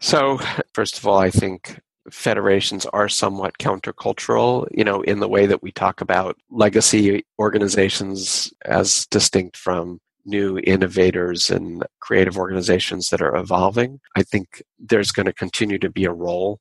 [0.00, 0.38] So,
[0.74, 1.80] first of all, I think
[2.10, 8.52] federations are somewhat countercultural, you know, in the way that we talk about legacy organizations
[8.64, 14.00] as distinct from new innovators and creative organizations that are evolving.
[14.16, 16.60] I think there's going to continue to be a role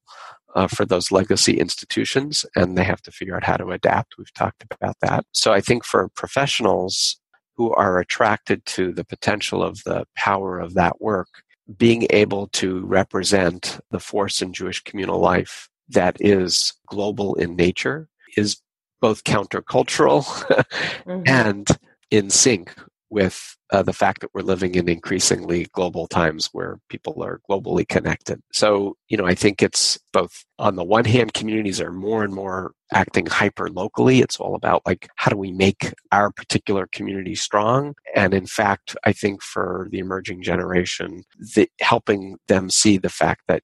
[0.55, 4.17] uh, for those legacy institutions, and they have to figure out how to adapt.
[4.17, 5.25] We've talked about that.
[5.31, 7.19] So I think for professionals
[7.55, 11.42] who are attracted to the potential of the power of that work,
[11.77, 18.09] being able to represent the force in Jewish communal life that is global in nature
[18.37, 18.61] is
[19.01, 20.23] both countercultural
[21.05, 21.23] mm-hmm.
[21.25, 21.67] and
[22.09, 22.73] in sync
[23.13, 27.87] with uh, the fact that we're living in increasingly global times where people are globally
[27.87, 28.41] connected.
[28.51, 32.33] So, you know, I think it's both on the one hand, communities are more and
[32.33, 34.19] more acting hyper locally.
[34.19, 37.93] It's all about like, how do we make our particular community strong?
[38.15, 41.23] And in fact, I think for the emerging generation,
[41.55, 43.63] the, helping them see the fact that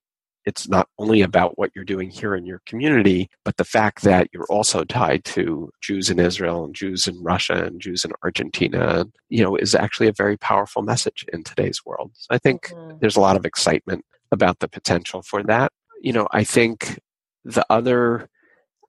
[0.50, 4.26] it's not only about what you're doing here in your community, but the fact that
[4.32, 9.06] you're also tied to Jews in Israel and Jews in Russia and Jews in Argentina,
[9.28, 12.10] you know, is actually a very powerful message in today's world.
[12.14, 12.98] So I think mm-hmm.
[13.00, 15.70] there's a lot of excitement about the potential for that.
[16.02, 16.98] You know, I think
[17.44, 18.28] the other,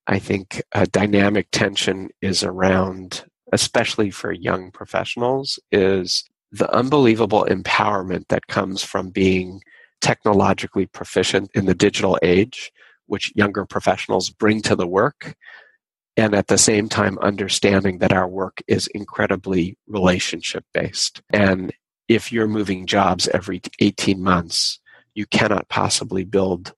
[0.07, 8.30] I think, a dynamic tension is around, especially for young professionals, is the unbelievable empowerment
[8.30, 9.62] that comes from being
[10.02, 12.72] technologically proficient in the digital age,
[13.06, 15.36] which younger professionals bring to the work,
[16.18, 21.22] and at the same time understanding that our work is incredibly relationship based.
[21.30, 21.72] And
[22.08, 24.80] if you're moving jobs every 18 months,
[25.14, 26.74] you cannot possibly build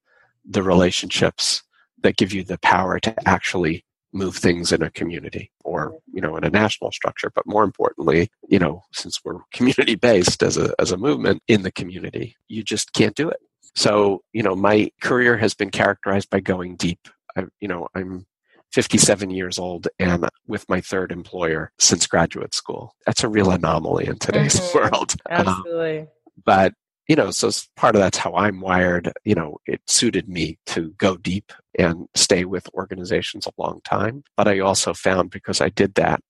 [0.47, 1.63] the relationships
[2.01, 6.37] that give you the power to actually move things in a community or you know
[6.37, 10.73] in a national structure but more importantly you know since we're community based as a
[10.79, 13.39] as a movement in the community you just can't do it.
[13.75, 17.07] So you know my career has been characterized by going deep.
[17.35, 18.27] I, you know i'm
[18.73, 22.95] 57 years old and with my third employer since graduate school.
[23.05, 24.77] That's a real anomaly in today's mm-hmm.
[24.79, 25.13] world.
[25.29, 25.99] Absolutely.
[25.99, 26.07] Um,
[26.43, 26.73] but
[27.07, 29.11] you know, so part of that's how I'm wired.
[29.23, 34.23] You know, it suited me to go deep and stay with organizations a long time.
[34.37, 36.21] But I also found because I did that,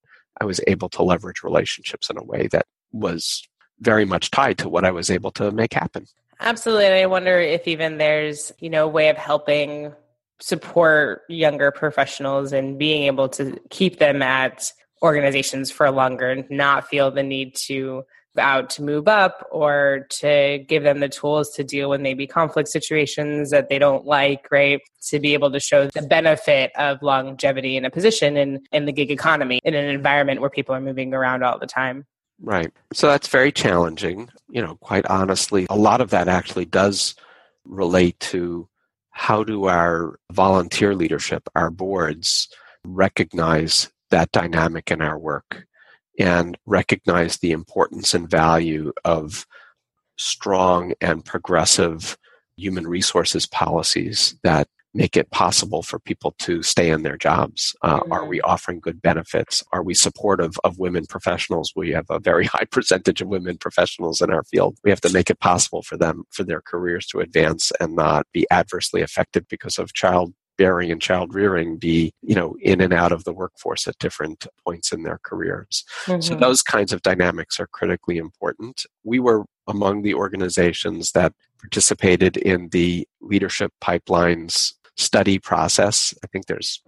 [0.42, 3.48] I was able to leverage relationships in a way that was
[3.80, 6.06] very much tied to what I was able to make happen.
[6.40, 6.86] Absolutely.
[6.86, 9.94] And I wonder if even there's, you know, a way of helping
[10.40, 14.72] support younger professionals and being able to keep them at
[15.04, 18.04] organizations for longer and not feel the need to
[18.38, 22.70] out to move up or to give them the tools to deal with maybe conflict
[22.70, 24.82] situations that they don't like, right?
[25.10, 28.92] To be able to show the benefit of longevity in a position in, in the
[28.92, 32.06] gig economy in an environment where people are moving around all the time.
[32.42, 32.72] Right.
[32.92, 34.30] So that's very challenging.
[34.50, 37.16] You know, quite honestly, a lot of that actually does
[37.66, 38.68] relate to
[39.12, 42.50] how do our volunteer leadership, our boards,
[42.84, 45.66] recognize that dynamic in our work
[46.20, 49.46] and recognize the importance and value of
[50.18, 52.18] strong and progressive
[52.56, 57.76] human resources policies that make it possible for people to stay in their jobs?
[57.82, 58.12] Uh, mm-hmm.
[58.12, 59.64] Are we offering good benefits?
[59.72, 61.74] Are we supportive of women professionals?
[61.76, 64.78] We have a very high percentage of women professionals in our field.
[64.84, 68.28] We have to make it possible for them, for their careers to advance and not
[68.34, 70.34] be adversely affected because of child
[70.64, 74.48] bearing and child rearing be you know in and out of the workforce at different
[74.66, 75.84] points in their careers.
[76.06, 76.22] Mm-hmm.
[76.22, 78.86] so those kinds of dynamics are critically important.
[79.04, 86.14] We were among the organizations that participated in the leadership pipelines study process.
[86.24, 86.82] I think there's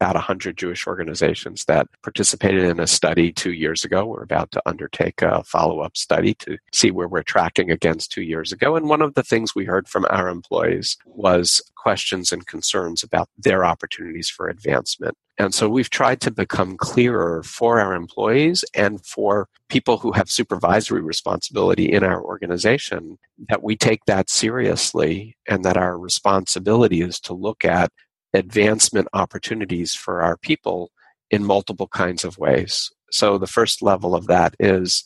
[0.00, 4.04] about 100 Jewish organizations that participated in a study two years ago.
[4.04, 8.22] We're about to undertake a follow up study to see where we're tracking against two
[8.22, 8.76] years ago.
[8.76, 13.28] And one of the things we heard from our employees was questions and concerns about
[13.36, 15.16] their opportunities for advancement.
[15.36, 20.30] And so we've tried to become clearer for our employees and for people who have
[20.30, 23.18] supervisory responsibility in our organization
[23.48, 27.90] that we take that seriously and that our responsibility is to look at
[28.34, 30.90] advancement opportunities for our people
[31.30, 32.90] in multiple kinds of ways.
[33.10, 35.04] So the first level of that is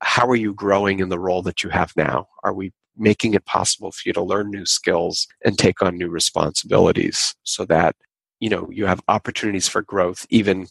[0.00, 2.28] how are you growing in the role that you have now?
[2.42, 6.08] Are we making it possible for you to learn new skills and take on new
[6.08, 7.96] responsibilities so that
[8.40, 10.66] you know you have opportunities for growth even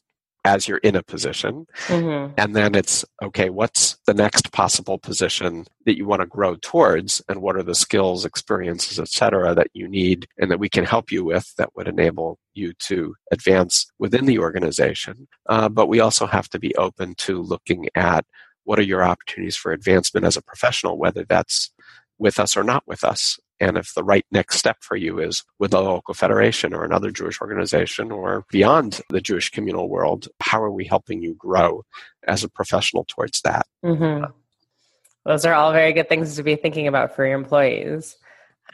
[0.45, 1.65] as you're in a position.
[1.87, 2.33] Mm-hmm.
[2.37, 7.21] And then it's okay, what's the next possible position that you want to grow towards?
[7.27, 11.11] And what are the skills, experiences, etc., that you need and that we can help
[11.11, 15.27] you with that would enable you to advance within the organization?
[15.47, 18.25] Uh, but we also have to be open to looking at
[18.63, 21.71] what are your opportunities for advancement as a professional, whether that's
[22.17, 23.39] with us or not with us.
[23.59, 27.11] And if the right next step for you is with a local federation or another
[27.11, 31.83] Jewish organization or beyond the Jewish communal world, how are we helping you grow
[32.27, 33.65] as a professional towards that?
[33.83, 34.31] Mm-hmm.
[35.25, 38.17] Those are all very good things to be thinking about for your employees.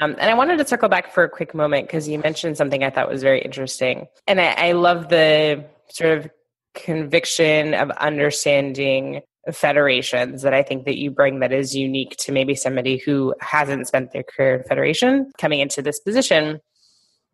[0.01, 2.83] Um, and I wanted to circle back for a quick moment because you mentioned something
[2.83, 4.07] I thought was very interesting.
[4.27, 6.29] And I, I love the sort of
[6.73, 9.21] conviction of understanding
[9.53, 13.87] federations that I think that you bring that is unique to maybe somebody who hasn't
[13.87, 16.59] spent their career in federation coming into this position,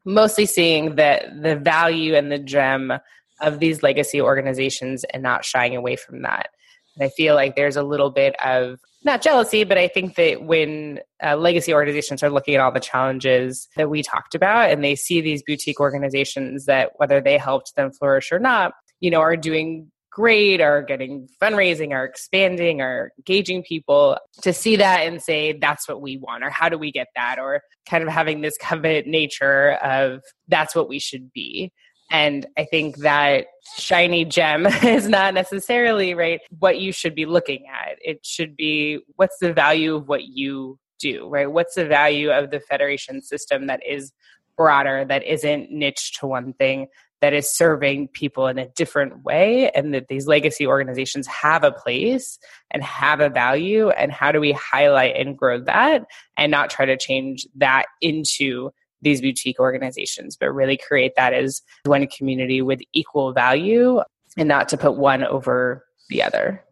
[0.06, 2.94] mostly seeing that the value and the gem
[3.42, 6.50] of these legacy organizations and not shying away from that.
[6.96, 10.44] And I feel like there's a little bit of not jealousy, but I think that
[10.44, 14.84] when uh, legacy organizations are looking at all the challenges that we talked about and
[14.84, 19.20] they see these boutique organizations that whether they helped them flourish or not, you know,
[19.20, 25.22] are doing great, are getting fundraising, are expanding, are engaging people to see that and
[25.22, 27.40] say, that's what we want, or how do we get that?
[27.40, 31.72] Or kind of having this covet nature of that's what we should be.
[32.12, 33.46] And I think that
[33.78, 37.98] shiny gem is not necessarily right what you should be looking at.
[38.02, 41.50] It should be what's the value of what you do, right?
[41.50, 44.12] What's the value of the federation system that is
[44.58, 46.88] broader, that isn't niche to one thing,
[47.22, 51.72] that is serving people in a different way and that these legacy organizations have a
[51.72, 52.40] place
[52.72, 56.06] and have a value and how do we highlight and grow that
[56.36, 61.62] and not try to change that into these boutique organizations but really create that as
[61.86, 64.02] one community with equal value
[64.38, 66.64] and not to put one over the other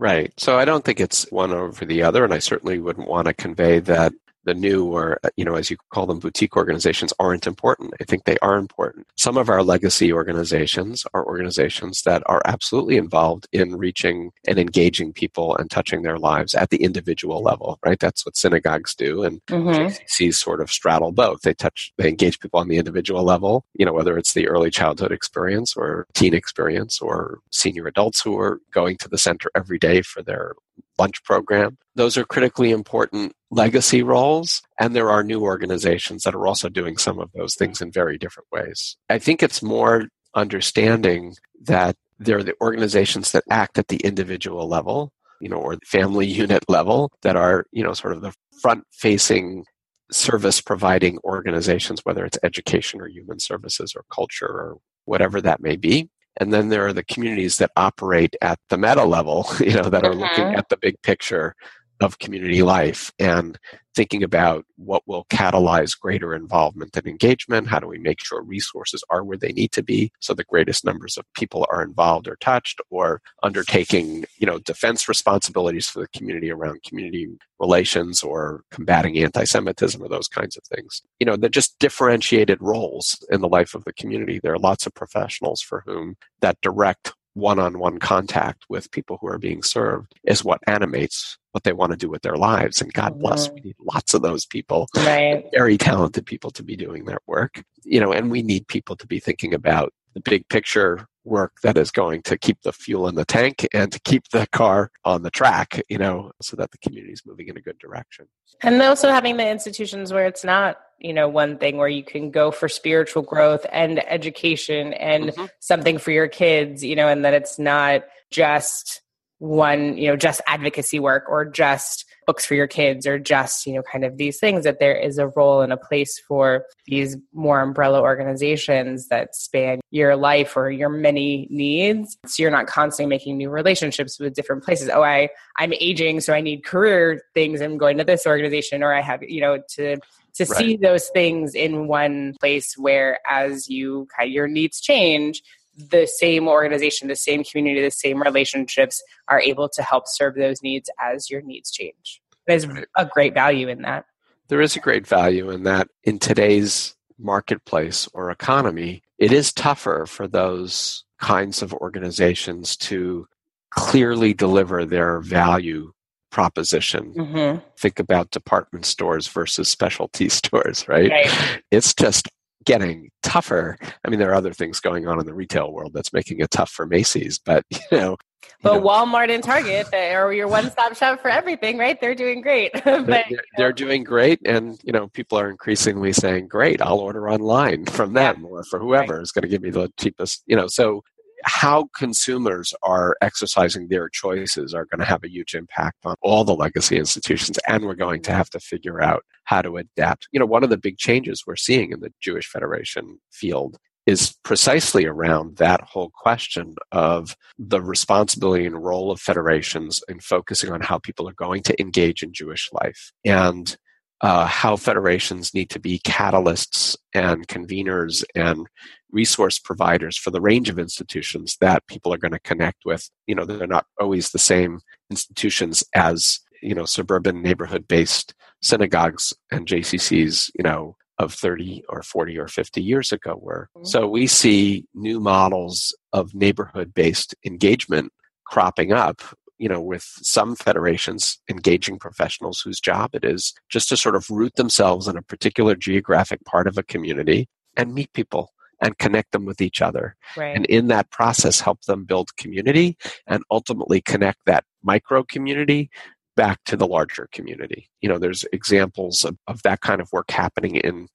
[0.00, 0.32] Right.
[0.38, 3.34] So I don't think it's one over the other, and I certainly wouldn't want to
[3.34, 4.12] convey that
[4.48, 7.92] the new or you know as you call them boutique organizations aren't important.
[8.00, 9.06] I think they are important.
[9.16, 15.12] Some of our legacy organizations are organizations that are absolutely involved in reaching and engaging
[15.12, 18.00] people and touching their lives at the individual level right?
[18.00, 19.68] That's what synagogues do and mm-hmm.
[19.68, 21.42] JCCs sort of straddle both.
[21.42, 24.70] They touch they engage people on the individual level you know whether it's the early
[24.70, 29.78] childhood experience or teen experience or senior adults who are going to the center every
[29.78, 30.54] day for their
[30.98, 31.78] lunch program.
[31.94, 34.62] Those are critically important legacy roles.
[34.78, 38.18] And there are new organizations that are also doing some of those things in very
[38.18, 38.96] different ways.
[39.08, 44.68] I think it's more understanding that there are the organizations that act at the individual
[44.68, 48.32] level, you know, or the family unit level that are, you know, sort of the
[48.60, 49.64] front facing
[50.10, 55.76] service providing organizations, whether it's education or human services or culture or whatever that may
[55.76, 56.08] be.
[56.38, 60.04] And then there are the communities that operate at the meta level, you know, that
[60.04, 60.20] are uh-huh.
[60.20, 61.54] looking at the big picture
[62.00, 63.58] of community life and
[63.94, 67.66] thinking about what will catalyze greater involvement and engagement.
[67.66, 70.84] How do we make sure resources are where they need to be so the greatest
[70.84, 76.08] numbers of people are involved or touched or undertaking, you know, defense responsibilities for the
[76.08, 77.28] community around community
[77.58, 81.02] relations or combating anti-Semitism or those kinds of things.
[81.18, 84.38] You know, they're just differentiated roles in the life of the community.
[84.38, 89.38] There are lots of professionals for whom that direct one-on-one contact with people who are
[89.38, 93.18] being served is what animates what they want to do with their lives and god
[93.18, 93.54] bless mm-hmm.
[93.54, 95.44] we need lots of those people right.
[95.52, 99.06] very talented people to be doing that work you know and we need people to
[99.06, 103.14] be thinking about the big picture work that is going to keep the fuel in
[103.14, 106.78] the tank and to keep the car on the track you know so that the
[106.78, 108.26] community is moving in a good direction
[108.62, 112.30] and also having the institutions where it's not you know one thing where you can
[112.30, 115.46] go for spiritual growth and education and mm-hmm.
[115.60, 119.02] something for your kids you know and that it's not just
[119.38, 123.72] one you know just advocacy work or just books for your kids or just you
[123.72, 127.16] know kind of these things that there is a role and a place for these
[127.32, 132.18] more umbrella organizations that span your life or your many needs.
[132.26, 134.90] So you're not constantly making new relationships with different places.
[134.92, 137.62] Oh i i'm aging so i need career things.
[137.62, 139.96] I'm going to this organization or i have you know to
[140.34, 140.58] to right.
[140.58, 145.42] see those things in one place where as you kind of, your needs change
[145.78, 150.62] the same organization the same community the same relationships are able to help serve those
[150.62, 152.66] needs as your needs change there's
[152.96, 154.04] a great value in that
[154.48, 160.04] there is a great value in that in today's marketplace or economy it is tougher
[160.06, 163.26] for those kinds of organizations to
[163.70, 165.92] clearly deliver their value
[166.30, 167.14] proposition.
[167.14, 167.58] Mm-hmm.
[167.78, 171.10] Think about department stores versus specialty stores, right?
[171.10, 171.60] right?
[171.70, 172.28] It's just
[172.68, 173.78] getting tougher.
[174.04, 176.50] I mean, there are other things going on in the retail world that's making it
[176.50, 178.16] tough for Macy's, but you know.
[178.62, 182.00] But you know, Walmart and Target are your one-stop shop for everything, right?
[182.00, 182.72] They're doing great.
[182.84, 187.28] but, they're, they're doing great, and you know, people are increasingly saying, "Great, I'll order
[187.28, 188.50] online from them right.
[188.50, 189.22] or for whoever right.
[189.22, 191.02] is going to give me the cheapest." You know, so
[191.44, 196.44] how consumers are exercising their choices are going to have a huge impact on all
[196.44, 200.28] the legacy institutions, and we're going to have to figure out how to adapt.
[200.32, 204.34] You know, one of the big changes we're seeing in the Jewish Federation field is
[204.42, 210.80] precisely around that whole question of the responsibility and role of federations in focusing on
[210.80, 213.76] how people are going to engage in Jewish life and
[214.20, 218.66] uh, how federations need to be catalysts and conveners and
[219.10, 223.08] resource providers for the range of institutions that people are going to connect with.
[223.26, 229.32] You know, they're not always the same institutions as, you know, suburban neighborhood based synagogues
[229.50, 233.68] and JCCs, you know, of 30 or 40 or 50 years ago were.
[233.76, 233.86] Mm-hmm.
[233.86, 238.12] So we see new models of neighborhood based engagement
[238.46, 239.22] cropping up
[239.58, 244.30] you know, with some federations engaging professionals whose job it is just to sort of
[244.30, 249.32] root themselves in a particular geographic part of a community and meet people and connect
[249.32, 250.16] them with each other.
[250.36, 250.54] Right.
[250.54, 252.96] And in that process, help them build community
[253.26, 255.90] and ultimately connect that micro community
[256.36, 257.90] back to the larger community.
[258.00, 261.08] You know, there's examples of, of that kind of work happening in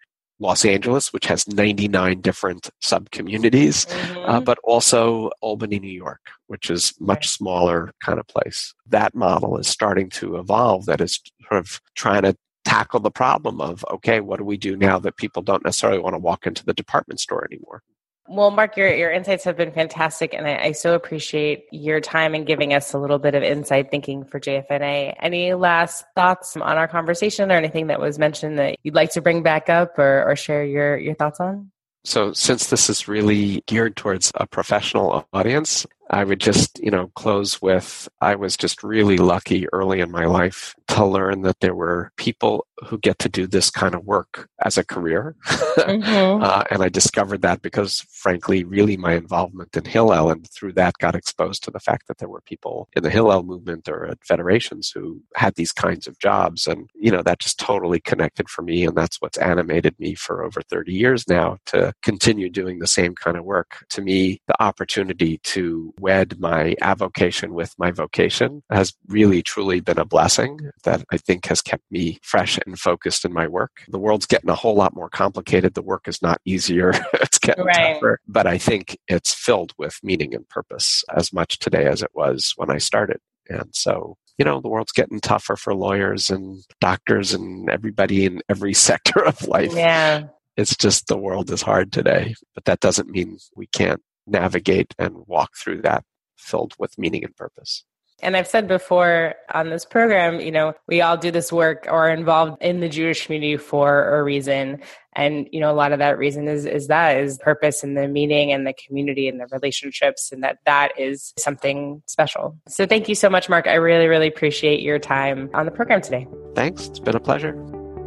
[0.43, 4.29] Los Angeles, which has 99 different sub communities, uh, mm-hmm.
[4.29, 8.75] uh, but also Albany, New York, which is much smaller kind of place.
[8.85, 10.85] That model is starting to evolve.
[10.85, 12.35] That is sort of trying to
[12.65, 16.13] tackle the problem of okay, what do we do now that people don't necessarily want
[16.13, 17.81] to walk into the department store anymore?
[18.27, 22.33] Well, Mark, your, your insights have been fantastic, and I, I, so appreciate your time
[22.33, 25.15] and giving us a little bit of inside thinking for JFNA.
[25.19, 29.21] Any last thoughts on our conversation or anything that was mentioned that you'd like to
[29.21, 31.69] bring back up or, or share your, your thoughts on?
[32.05, 37.11] So, since this is really geared towards a professional audience, I would just, you know,
[37.15, 41.75] close with I was just really lucky early in my life to learn that there
[41.75, 45.35] were people who get to do this kind of work as a career.
[45.45, 46.43] Mm-hmm.
[46.43, 50.97] uh, and I discovered that because, frankly, really my involvement in Hillel and through that
[50.99, 54.23] got exposed to the fact that there were people in the Hillel movement or at
[54.23, 56.67] federations who had these kinds of jobs.
[56.67, 58.85] And, you know, that just totally connected for me.
[58.85, 63.15] And that's what's animated me for over 30 years now to continue doing the same
[63.15, 63.85] kind of work.
[63.91, 69.97] To me, the opportunity to wed my avocation with my vocation has really, truly been
[69.97, 73.71] a blessing that I think has kept me fresh and focused in my work.
[73.87, 75.73] The world's getting a whole lot more complicated.
[75.73, 76.91] The work is not easier.
[77.13, 77.93] it's getting right.
[77.93, 78.19] tougher.
[78.27, 82.53] But I think it's filled with meaning and purpose as much today as it was
[82.57, 83.19] when I started.
[83.49, 88.41] And so you know, the world's getting tougher for lawyers and doctors and everybody in
[88.49, 89.73] every sector of life.
[89.75, 90.23] Yeah.
[90.57, 92.35] It's just the world is hard today.
[92.55, 96.03] But that doesn't mean we can't navigate and walk through that
[96.37, 97.83] filled with meaning and purpose.
[98.21, 102.07] And I've said before on this program, you know, we all do this work or
[102.07, 104.81] are involved in the Jewish community for a reason.
[105.13, 108.07] And, you know, a lot of that reason is, is that is purpose and the
[108.07, 112.57] meaning and the community and the relationships and that that is something special.
[112.67, 113.67] So thank you so much, Mark.
[113.67, 116.25] I really, really appreciate your time on the program today.
[116.55, 116.87] Thanks.
[116.87, 117.53] It's been a pleasure.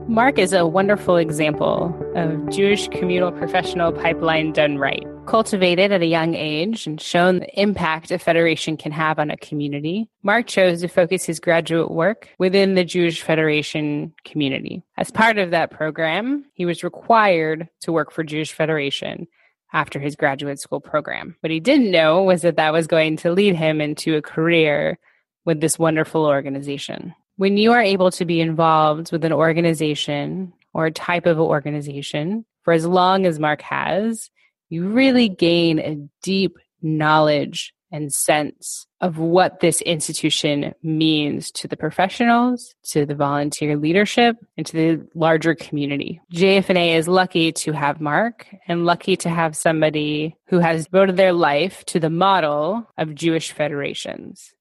[0.09, 5.05] Mark is a wonderful example of Jewish communal professional pipeline done right.
[5.27, 9.37] Cultivated at a young age and shown the impact a federation can have on a
[9.37, 14.83] community, Mark chose to focus his graduate work within the Jewish Federation community.
[14.97, 19.27] As part of that program, he was required to work for Jewish Federation
[19.73, 21.37] after his graduate school program.
[21.41, 24.99] What he didn't know was that that was going to lead him into a career
[25.45, 30.87] with this wonderful organization when you are able to be involved with an organization or
[30.87, 34.31] a type of organization for as long as Mark has,
[34.69, 41.77] you really gain a deep knowledge and sense of what this institution means to the
[41.77, 46.21] professionals, to the volunteer leadership, and to the larger community.
[46.33, 51.33] JFNA is lucky to have Mark and lucky to have somebody who has devoted their
[51.33, 54.53] life to the model of Jewish federations.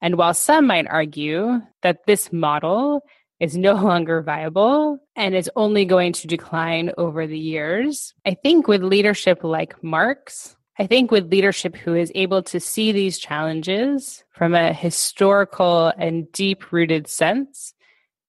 [0.00, 3.02] And while some might argue that this model
[3.42, 8.68] is no longer viable and is only going to decline over the years, I think
[8.68, 14.24] with leadership like Mark's, I think with leadership who is able to see these challenges
[14.30, 17.74] from a historical and deep rooted sense,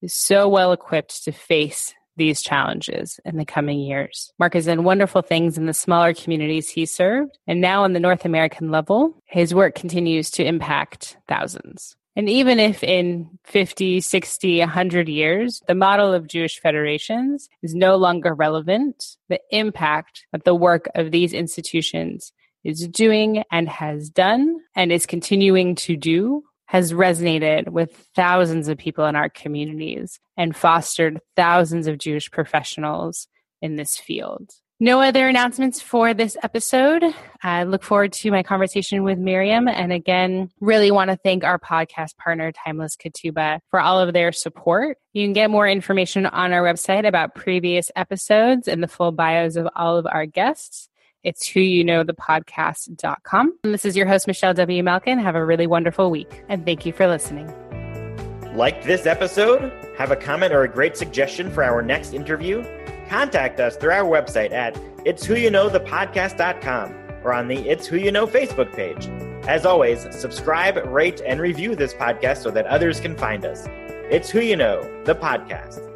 [0.02, 4.32] is so well equipped to face these challenges in the coming years.
[4.38, 8.00] Mark has done wonderful things in the smaller communities he served, and now on the
[8.00, 11.96] North American level, his work continues to impact thousands.
[12.16, 17.96] And even if in 50, 60, 100 years, the model of Jewish federations is no
[17.96, 22.32] longer relevant, the impact that the work of these institutions
[22.64, 28.78] is doing and has done and is continuing to do has resonated with thousands of
[28.78, 33.28] people in our communities and fostered thousands of Jewish professionals
[33.62, 34.50] in this field.
[34.84, 37.06] No other announcements for this episode.
[37.42, 39.70] I look forward to my conversation with Miriam.
[39.70, 44.34] And again, really want to thank our podcast partner, Timeless Ketubah, for all of their
[44.34, 44.98] support.
[45.14, 49.56] You can get more information on our website about previous episodes and the full bios
[49.56, 50.90] of all of our guests.
[51.24, 53.60] It's who you know the podcast.com.
[53.64, 54.84] This is your host, Michelle W.
[54.84, 55.18] Malkin.
[55.18, 56.44] Have a really wonderful week.
[56.50, 57.48] And thank you for listening.
[58.54, 59.72] Like this episode?
[59.98, 62.66] Have a comment or a great suggestion for our next interview?
[63.14, 67.58] Contact us through our website at it's who you know the podcast.com or on the
[67.70, 69.08] It's Who You Know Facebook page.
[69.48, 73.68] As always, subscribe, rate, and review this podcast so that others can find us.
[74.10, 75.93] It's Who You Know, the podcast.